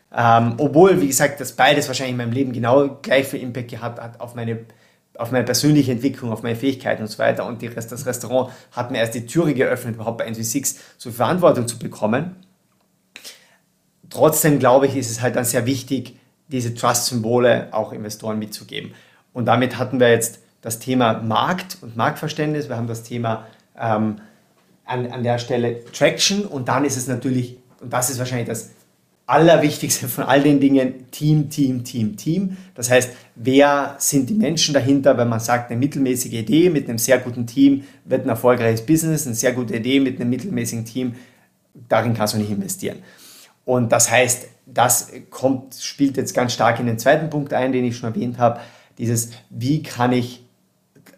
[0.09, 3.69] Um, ähm, obwohl, wie gesagt, das beides wahrscheinlich in meinem Leben genau gleich viel Impact
[3.69, 4.65] gehabt hat auf meine,
[5.17, 7.45] auf meine persönliche Entwicklung, auf meine Fähigkeiten und so weiter.
[7.45, 11.17] Und Rest, das Restaurant hat mir erst die Türe geöffnet, überhaupt bei N26 so viel
[11.17, 12.37] Verantwortung zu bekommen.
[14.09, 18.93] Trotzdem glaube ich, ist es halt dann sehr wichtig, diese Trust-Symbole auch Investoren mitzugeben.
[19.33, 23.45] Und damit hatten wir jetzt das Thema Markt und Marktverständnis, wir haben das Thema
[23.79, 24.15] ähm,
[24.83, 28.71] an, an der Stelle Traction und dann ist es natürlich, und das ist wahrscheinlich das
[29.27, 32.57] Allerwichtigste von all den Dingen, Team, Team, Team, Team.
[32.73, 36.97] Das heißt, wer sind die Menschen dahinter, wenn man sagt, eine mittelmäßige Idee mit einem
[36.97, 41.13] sehr guten Team wird ein erfolgreiches Business, eine sehr gute Idee mit einem mittelmäßigen Team,
[41.89, 43.03] darin kannst du nicht investieren.
[43.65, 47.85] Und das heißt, das kommt, spielt jetzt ganz stark in den zweiten Punkt ein, den
[47.85, 48.59] ich schon erwähnt habe,
[48.97, 50.44] dieses, wie kann ich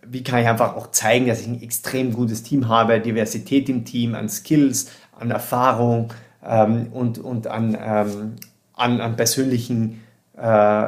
[0.09, 3.85] wie kann ich einfach auch zeigen, dass ich ein extrem gutes Team habe, Diversität im
[3.85, 6.13] Team, an Skills, an Erfahrung
[6.45, 8.35] ähm, und, und an, ähm,
[8.73, 10.03] an, an persönlichen
[10.35, 10.87] äh,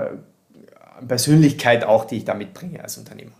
[1.07, 3.31] Persönlichkeit auch, die ich da mitbringe als Unternehmer.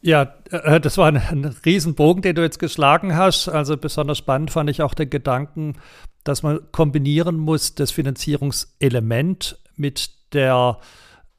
[0.00, 3.48] Ja, äh, das war ein, ein Riesenbogen, den du jetzt geschlagen hast.
[3.48, 5.76] Also besonders spannend fand ich auch den Gedanken,
[6.24, 10.78] dass man kombinieren muss das Finanzierungselement mit der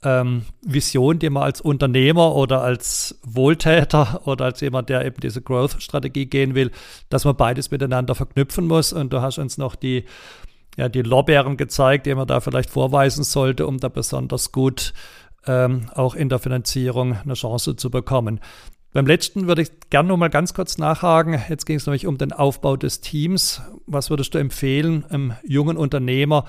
[0.03, 5.41] ähm, Vision, die man als Unternehmer oder als Wohltäter oder als jemand, der eben diese
[5.41, 6.71] Growth-Strategie gehen will,
[7.09, 8.93] dass man beides miteinander verknüpfen muss.
[8.93, 10.05] Und du hast uns noch die,
[10.77, 14.93] ja, die Lorbeeren gezeigt, die man da vielleicht vorweisen sollte, um da besonders gut
[15.45, 18.39] ähm, auch in der Finanzierung eine Chance zu bekommen.
[18.91, 21.39] Beim letzten würde ich gerne noch mal ganz kurz nachhaken.
[21.47, 23.61] Jetzt ging es nämlich um den Aufbau des Teams.
[23.85, 26.45] Was würdest du empfehlen, einem jungen Unternehmer,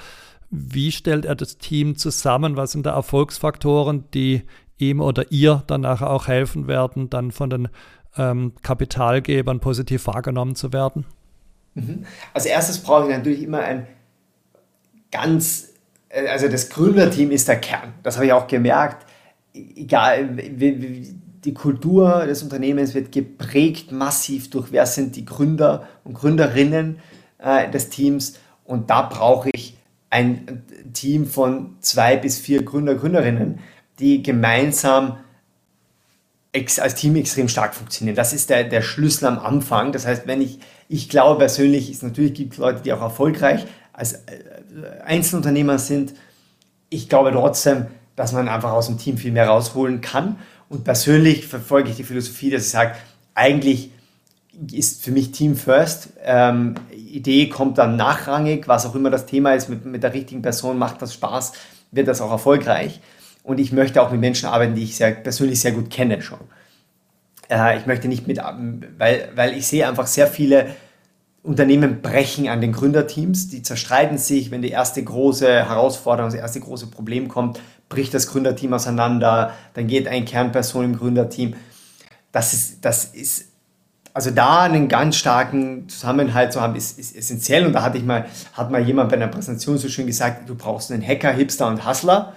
[0.51, 2.57] wie stellt er das Team zusammen?
[2.57, 4.43] Was sind da Erfolgsfaktoren, die
[4.79, 7.69] ihm oder ihr dann nachher auch helfen werden, dann von den
[8.17, 11.07] ähm, Kapitalgebern positiv wahrgenommen zu werden?
[11.75, 12.05] Mhm.
[12.35, 13.87] Als erstes brauche ich natürlich immer ein
[15.13, 15.75] ganz,
[16.09, 17.95] äh, also das Gründerteam ist der Kern.
[18.03, 19.07] Das habe ich auch gemerkt.
[19.55, 26.99] Egal, die Kultur des Unternehmens wird geprägt massiv durch, wer sind die Gründer und Gründerinnen
[27.39, 28.39] äh, des Teams.
[28.65, 29.80] Und da brauche ich
[30.11, 33.61] ein Team von zwei bis vier Gründer, Gründerinnen,
[33.99, 35.19] die gemeinsam
[36.53, 38.17] als Team extrem stark funktionieren.
[38.17, 39.93] Das ist der, der Schlüssel am Anfang.
[39.93, 44.15] Das heißt, wenn ich, ich glaube persönlich, es natürlich gibt Leute, die auch erfolgreich als
[44.15, 44.21] äh,
[45.05, 46.15] Einzelunternehmer sind.
[46.89, 50.39] Ich glaube trotzdem, dass man einfach aus dem Team viel mehr rausholen kann.
[50.69, 52.97] Und persönlich verfolge ich die Philosophie, dass ich sage,
[53.35, 53.93] eigentlich
[54.73, 56.11] ist für mich Team First.
[56.23, 56.75] Ähm,
[57.11, 60.79] Idee kommt dann nachrangig, was auch immer das Thema ist, mit, mit der richtigen Person
[60.79, 61.53] macht das Spaß,
[61.91, 63.01] wird das auch erfolgreich.
[63.43, 66.41] Und ich möchte auch mit Menschen arbeiten, die ich sehr, persönlich sehr gut kenne schon.
[67.51, 68.39] Äh, ich möchte nicht mit,
[68.99, 70.75] weil, weil ich sehe einfach sehr viele
[71.43, 76.61] Unternehmen brechen an den Gründerteams, die zerstreiten sich, wenn die erste große Herausforderung, das erste
[76.61, 81.55] große Problem kommt, bricht das Gründerteam auseinander, dann geht eine Kernperson im Gründerteam.
[82.31, 83.50] Das ist, das ist
[84.13, 87.67] also da einen ganz starken Zusammenhalt zu haben, ist, ist essentiell.
[87.67, 90.55] Und da hatte ich mal, hat mal jemand bei einer Präsentation so schön gesagt, du
[90.55, 92.35] brauchst einen Hacker, Hipster und Hustler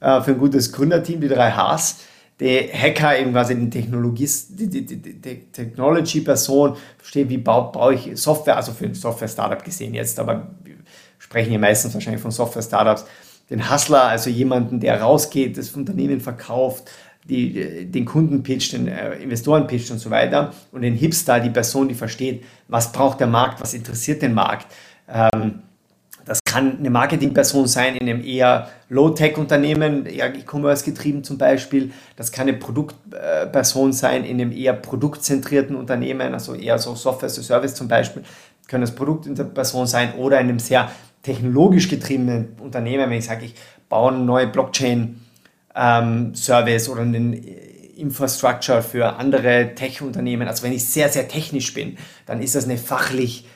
[0.00, 1.96] äh, für ein gutes Gründerteam, die drei Hs.
[2.38, 8.56] Der Hacker, eben quasi die, die, die, die Technology-Person, versteht, wie baue, baue ich Software,
[8.56, 10.74] also für ein Software-Startup gesehen jetzt, aber wir
[11.18, 13.06] sprechen hier meistens wahrscheinlich von Software-Startups.
[13.48, 16.90] Den Hustler, also jemanden, der rausgeht, das Unternehmen verkauft,
[17.28, 20.52] die, den Kunden pitcht, den äh, Investoren pitcht und so weiter.
[20.72, 24.66] Und den Hipster, die Person, die versteht, was braucht der Markt, was interessiert den Markt.
[25.08, 25.62] Ähm,
[26.24, 31.92] das kann eine Marketingperson sein in einem eher Low-Tech-Unternehmen, eher E-Commerce getrieben zum Beispiel.
[32.16, 37.38] Das kann eine Produktperson sein in einem eher produktzentrierten Unternehmen, also eher so Software as
[37.38, 38.24] a Service zum Beispiel.
[38.66, 40.90] Können das Produktperson sein oder in einem sehr
[41.22, 43.54] technologisch getriebenen Unternehmen, wenn ich sage, ich
[43.88, 45.20] baue eine neue Blockchain
[45.76, 47.34] ähm, Service oder einen
[47.96, 50.48] Infrastructure für andere Tech-Unternehmen.
[50.48, 53.46] Also wenn ich sehr, sehr technisch bin, dann ist das eine fachlich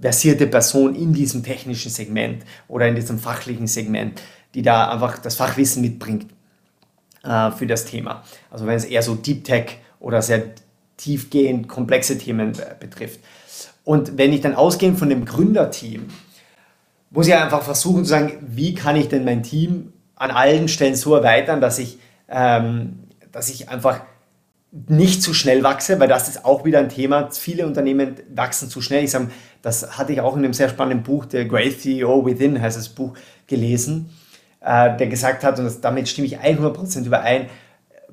[0.00, 4.20] versierte Person in diesem technischen Segment oder in diesem fachlichen Segment,
[4.54, 6.26] die da einfach das Fachwissen mitbringt
[7.22, 8.24] äh, für das Thema.
[8.50, 10.42] Also wenn es eher so Deep Tech oder sehr
[10.96, 13.20] tiefgehend komplexe Themen äh, betrifft.
[13.84, 16.08] Und wenn ich dann ausgehend von dem Gründerteam,
[17.10, 20.94] muss ich einfach versuchen zu sagen, wie kann ich denn mein Team an allen Stellen
[20.94, 24.02] so erweitern, dass ich, ähm, dass ich einfach
[24.70, 27.30] nicht zu schnell wachse, weil das ist auch wieder ein Thema.
[27.30, 29.02] Viele Unternehmen wachsen zu schnell.
[29.02, 29.30] Ich sage,
[29.62, 32.90] das hatte ich auch in einem sehr spannenden Buch, der Great CEO Within heißt das
[32.90, 33.14] Buch,
[33.46, 34.10] gelesen,
[34.60, 37.48] äh, der gesagt hat, und das, damit stimme ich 100% überein,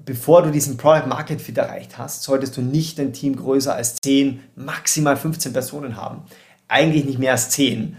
[0.05, 3.97] bevor du diesen Product Market Fit erreicht hast, solltest du nicht ein Team größer als
[3.97, 6.23] 10, maximal 15 Personen haben.
[6.69, 7.97] Eigentlich nicht mehr als 10,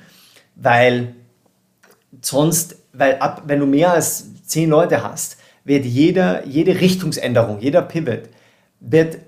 [0.56, 1.14] weil
[2.22, 7.82] sonst weil ab, wenn du mehr als zehn Leute hast, wird jeder, jede Richtungsänderung, jeder
[7.82, 8.30] Pivot,
[8.80, 9.18] wird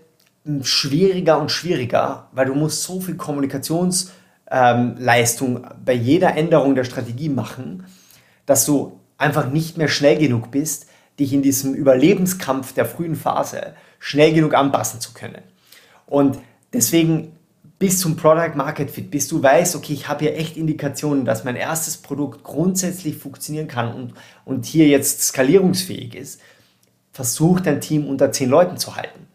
[0.62, 7.28] schwieriger und schwieriger, weil du musst so viel Kommunikationsleistung ähm, bei jeder Änderung der Strategie
[7.28, 7.84] machen,
[8.46, 10.86] dass du einfach nicht mehr schnell genug bist,
[11.18, 15.42] dich in diesem Überlebenskampf der frühen Phase schnell genug anpassen zu können.
[16.06, 16.38] Und
[16.72, 17.32] deswegen
[17.80, 21.44] bis zum Product Market Fit, bis du weißt, okay, ich habe hier echt Indikationen, dass
[21.44, 24.12] mein erstes Produkt grundsätzlich funktionieren kann und,
[24.44, 26.42] und hier jetzt skalierungsfähig ist,
[27.10, 29.26] versuch dein Team unter zehn Leuten zu halten.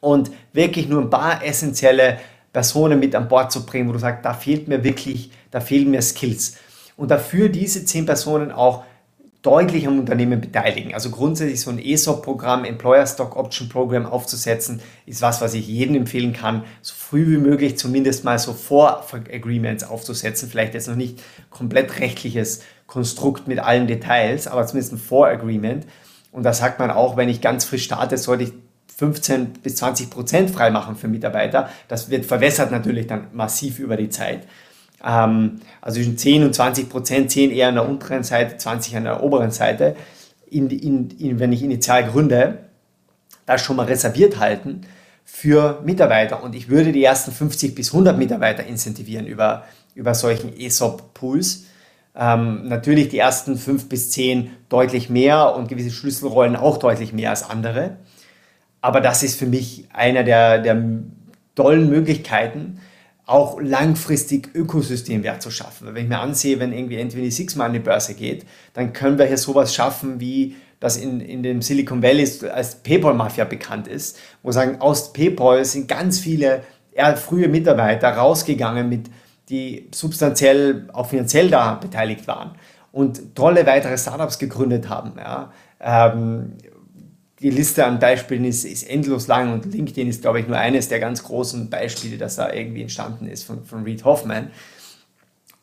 [0.00, 2.20] Und wirklich nur ein paar essentielle
[2.52, 5.90] Personen mit an Bord zu bringen, wo du sagst, da fehlt mir wirklich, da fehlen
[5.90, 6.58] mir Skills.
[6.96, 8.84] Und dafür diese zehn Personen auch
[9.46, 10.92] deutlich am Unternehmen beteiligen.
[10.92, 15.94] Also grundsätzlich so ein ESOP-Programm, Employer Stock Option Program aufzusetzen, ist was, was ich jedem
[15.94, 20.48] empfehlen kann, so früh wie möglich zumindest mal so Vor-Agreements aufzusetzen.
[20.50, 25.86] Vielleicht jetzt noch nicht komplett rechtliches Konstrukt mit allen Details, aber zumindest ein Vor-Agreement.
[26.32, 28.52] Und da sagt man auch, wenn ich ganz frisch starte, sollte ich
[28.96, 31.68] 15 bis 20 Prozent freimachen für Mitarbeiter.
[31.86, 34.46] Das wird verwässert natürlich dann massiv über die Zeit.
[35.04, 39.04] Ähm, also zwischen 10 und 20 Prozent, 10 eher an der unteren Seite, 20 an
[39.04, 39.96] der oberen Seite,
[40.48, 42.58] in, in, in, wenn ich initial gründe,
[43.46, 44.82] das schon mal reserviert halten
[45.24, 46.42] für Mitarbeiter.
[46.42, 51.64] Und ich würde die ersten 50 bis 100 Mitarbeiter incentivieren über, über solchen ESOP-Pools.
[52.14, 57.30] Ähm, natürlich die ersten 5 bis 10 deutlich mehr und gewisse Schlüsselrollen auch deutlich mehr
[57.30, 57.96] als andere.
[58.80, 60.80] Aber das ist für mich einer der, der
[61.54, 62.80] tollen Möglichkeiten,
[63.26, 65.88] auch langfristig Ökosystemwert zu schaffen.
[65.88, 69.26] Wenn ich mir ansehe, wenn irgendwie N26 mal an die Börse geht, dann können wir
[69.26, 74.52] hier sowas schaffen, wie das in, in dem Silicon Valley als PayPal-Mafia bekannt ist, wo
[74.52, 79.10] sagen, aus PayPal sind ganz viele eher frühe Mitarbeiter rausgegangen, mit,
[79.48, 82.52] die substanziell auch finanziell da beteiligt waren
[82.92, 85.14] und tolle weitere Startups gegründet haben.
[85.18, 85.52] Ja.
[85.80, 86.52] Ähm,
[87.40, 90.88] die Liste an Beispielen ist, ist endlos lang und LinkedIn ist, glaube ich, nur eines
[90.88, 94.50] der ganz großen Beispiele, das da irgendwie entstanden ist von, von Reed Hoffman.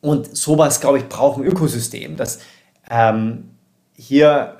[0.02, 2.40] Und sowas, glaube ich, braucht ein Ökosystem, dass
[2.92, 3.52] ähm,
[3.96, 4.58] hier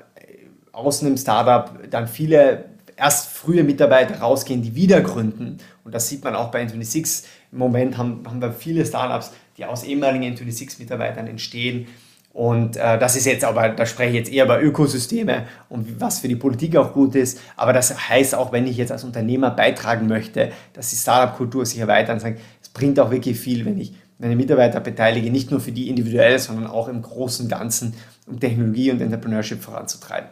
[0.72, 2.64] aus einem Startup dann viele
[2.96, 5.58] erst frühe Mitarbeiter rausgehen, die wieder gründen.
[5.84, 7.24] Und das sieht man auch bei N26.
[7.52, 11.86] Im Moment haben, haben wir viele Startups, die aus ehemaligen N26-Mitarbeitern entstehen
[12.34, 16.18] Und äh, das ist jetzt aber, da spreche ich jetzt eher über Ökosysteme und was
[16.18, 17.38] für die Politik auch gut ist.
[17.56, 21.78] Aber das heißt auch, wenn ich jetzt als Unternehmer beitragen möchte, dass die Startup-Kultur sich
[21.78, 25.70] erweitert, sagen, es bringt auch wirklich viel, wenn ich meine Mitarbeiter beteilige, nicht nur für
[25.70, 27.94] die individuell, sondern auch im großen Ganzen,
[28.26, 30.28] um Technologie und Entrepreneurship voranzutreiben.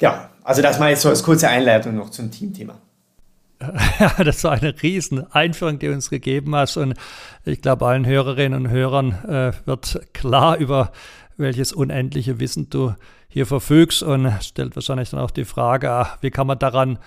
[0.00, 2.78] Ja, also das mal jetzt so als kurze Einleitung noch zum Teamthema.
[4.24, 6.76] Das war eine riesen Einführung, die du uns gegeben hast.
[6.76, 6.94] Und
[7.44, 10.92] ich glaube, allen Hörerinnen und Hörern äh, wird klar, über
[11.36, 12.94] welches unendliche Wissen du
[13.28, 16.98] hier verfügst und stellt wahrscheinlich dann auch die Frage, ah, wie kann man daran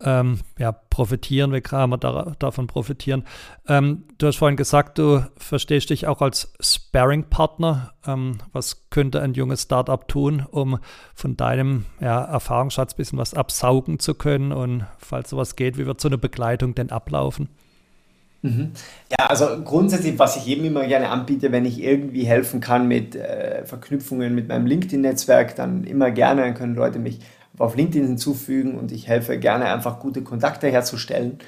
[0.00, 3.24] ähm, ja, profitieren, wie kann man da, davon profitieren.
[3.66, 7.92] Ähm, du hast vorhin gesagt, du verstehst dich auch als Sparring-Partner.
[8.06, 10.78] Ähm, was könnte ein junges Startup tun, um
[11.14, 14.52] von deinem ja, Erfahrungsschatz ein bisschen was absaugen zu können?
[14.52, 17.48] Und falls sowas geht, wie wird so eine Begleitung denn ablaufen?
[18.42, 18.70] Mhm.
[19.10, 23.16] Ja, also grundsätzlich, was ich jedem immer gerne anbiete, wenn ich irgendwie helfen kann mit
[23.16, 27.18] äh, Verknüpfungen mit meinem LinkedIn-Netzwerk, dann immer gerne, dann können Leute mich
[27.58, 31.38] auf LinkedIn hinzufügen und ich helfe gerne einfach gute Kontakte herzustellen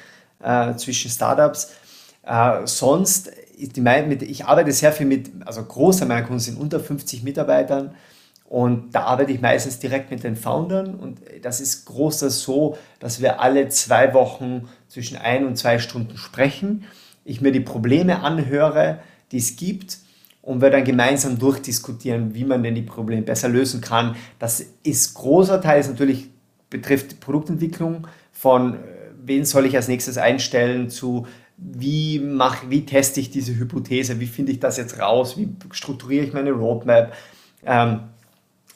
[0.43, 1.73] äh, zwischen Startups.
[2.25, 3.33] Äh, sonst
[4.09, 7.95] mit, ich arbeite sehr viel mit, also große meiner Kunden sind unter 50 Mitarbeitern
[8.45, 13.21] und da arbeite ich meistens direkt mit den Foundern und das ist großer so, dass
[13.21, 16.85] wir alle zwei Wochen zwischen ein und zwei Stunden sprechen,
[17.25, 19.01] ich mir die Probleme anhöre,
[19.31, 19.99] die es gibt
[20.43, 24.17] und wir dann gemeinsam durchdiskutieren, wie man denn die Probleme besser lösen kann.
[24.39, 26.31] Das ist großer Teil, ist natürlich
[26.71, 28.79] betrifft die Produktentwicklung von äh,
[29.23, 31.27] wen soll ich als nächstes einstellen zu
[31.63, 36.25] wie mache, wie teste ich diese Hypothese, wie finde ich das jetzt raus, wie strukturiere
[36.25, 37.13] ich meine Roadmap,
[37.67, 38.01] ähm,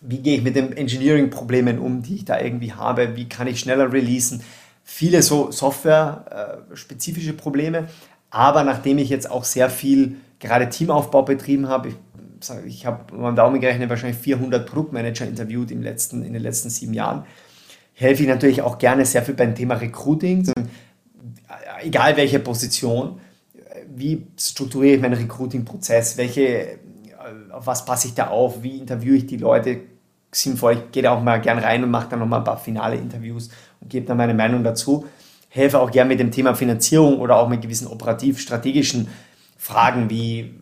[0.02, 3.60] wie gehe ich mit den Engineering-Problemen um, die ich da irgendwie habe, wie kann ich
[3.60, 4.42] schneller releasen.
[4.82, 7.88] Viele so Software-spezifische äh, Probleme,
[8.28, 11.96] aber nachdem ich jetzt auch sehr viel gerade Teamaufbau betrieben habe, ich,
[12.66, 16.94] ich habe mal Daumen gerechnet wahrscheinlich 400 Produktmanager interviewt im letzten, in den letzten sieben
[16.94, 17.24] Jahren,
[17.94, 20.50] helfe ich natürlich auch gerne sehr viel beim Thema Recruiting,
[21.82, 23.20] egal welche Position,
[23.94, 26.78] wie strukturiere ich meinen Recruiting-Prozess, welche,
[27.50, 29.80] auf was passe ich da auf, wie interviewe ich die Leute?
[30.32, 32.96] Sinnvoll, ich gehe da auch mal gern rein und mache dann nochmal ein paar finale
[32.96, 35.06] Interviews und gebe dann meine Meinung dazu.
[35.48, 39.06] Helfe auch gern mit dem Thema Finanzierung oder auch mit gewissen operativ-strategischen
[39.64, 40.52] Fragen wie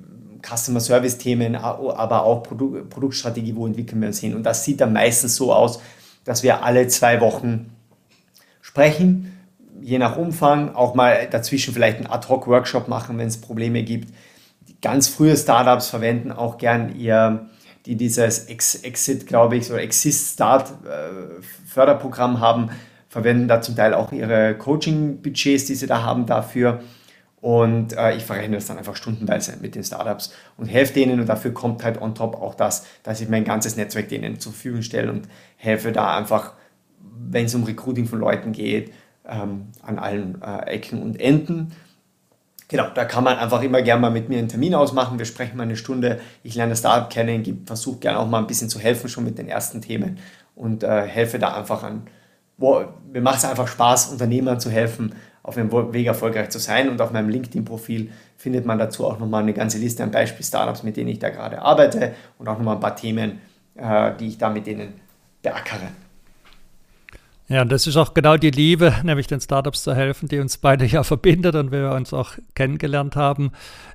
[0.47, 4.33] Customer Service Themen, aber auch Produ Produktstrategie, wo entwickeln wir uns hin.
[4.33, 5.81] Und das sieht dann meistens so aus,
[6.23, 7.73] dass wir alle zwei Wochen
[8.61, 9.37] sprechen,
[9.81, 14.15] je nach Umfang, auch mal dazwischen vielleicht einen Ad-Hoc-Workshop machen, wenn es Probleme gibt.
[14.83, 17.51] Ganz frühe Startups verwenden auch gern ihr,
[17.87, 21.81] die dieses Exit, glaube ich, oder Exist Start äh,
[22.39, 22.71] haben,
[23.09, 26.83] verwenden da zum Teil auch ihre Coaching-Budgets, die sie da haben dafür.
[27.43, 31.19] Und äh, ich verrechne das dann einfach stundenweise mit den Startups und helfe denen.
[31.19, 34.53] Und dafür kommt halt on top auch das, dass ich mein ganzes Netzwerk denen zur
[34.53, 36.53] Verfügung stelle und helfe da einfach,
[37.01, 38.93] wenn es um Recruiting von Leuten geht,
[39.29, 41.73] ähm, an allen äh, Ecken und Enden.
[42.69, 45.19] Genau, da kann man einfach immer gerne mal mit mir einen Termin ausmachen.
[45.19, 46.21] Wir sprechen mal eine Stunde.
[46.45, 49.37] Ich lerne das Startup kennen, versuche gerne auch mal ein bisschen zu helfen, schon mit
[49.37, 50.21] den ersten Themen
[50.55, 52.03] und äh, helfe da einfach an.
[52.57, 56.89] Wo, mir macht es einfach Spaß, Unternehmern zu helfen, auf dem Weg erfolgreich zu sein.
[56.89, 60.97] Und auf meinem LinkedIn-Profil findet man dazu auch nochmal eine ganze Liste an Beispiel-Startups, mit
[60.97, 63.41] denen ich da gerade arbeite und auch nochmal ein paar Themen,
[63.75, 64.95] äh, die ich da mit denen
[65.43, 65.89] beackere.
[67.49, 70.57] Ja, und das ist auch genau die Liebe, nämlich den Startups zu helfen, die uns
[70.57, 73.51] beide ja verbindet und wir uns auch kennengelernt haben.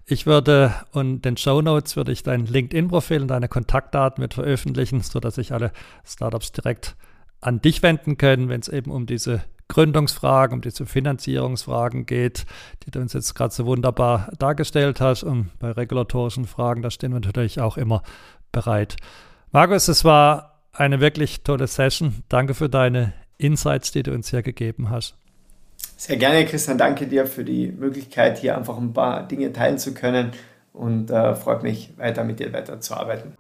[0.06, 5.02] Ich würde und den Show Notes würde ich dein LinkedIn-Profil und deine Kontaktdaten mit veröffentlichen,
[5.02, 5.72] sodass sich alle
[6.06, 6.96] Startups direkt
[7.42, 12.46] an dich wenden können, wenn es eben um diese Gründungsfragen, um diese Finanzierungsfragen geht,
[12.86, 15.24] die du uns jetzt gerade so wunderbar dargestellt hast.
[15.24, 18.04] Und bei regulatorischen Fragen, da stehen wir natürlich auch immer
[18.52, 18.96] bereit.
[19.52, 22.24] Markus, es war eine wirklich tolle Session.
[22.30, 25.16] Danke für deine Insights, die du uns hier gegeben hast.
[25.96, 26.78] Sehr gerne, Christian.
[26.78, 30.32] Danke dir für die Möglichkeit, hier einfach ein paar Dinge teilen zu können
[30.74, 33.34] und äh, freut mich, weiter mit dir weiterzuarbeiten.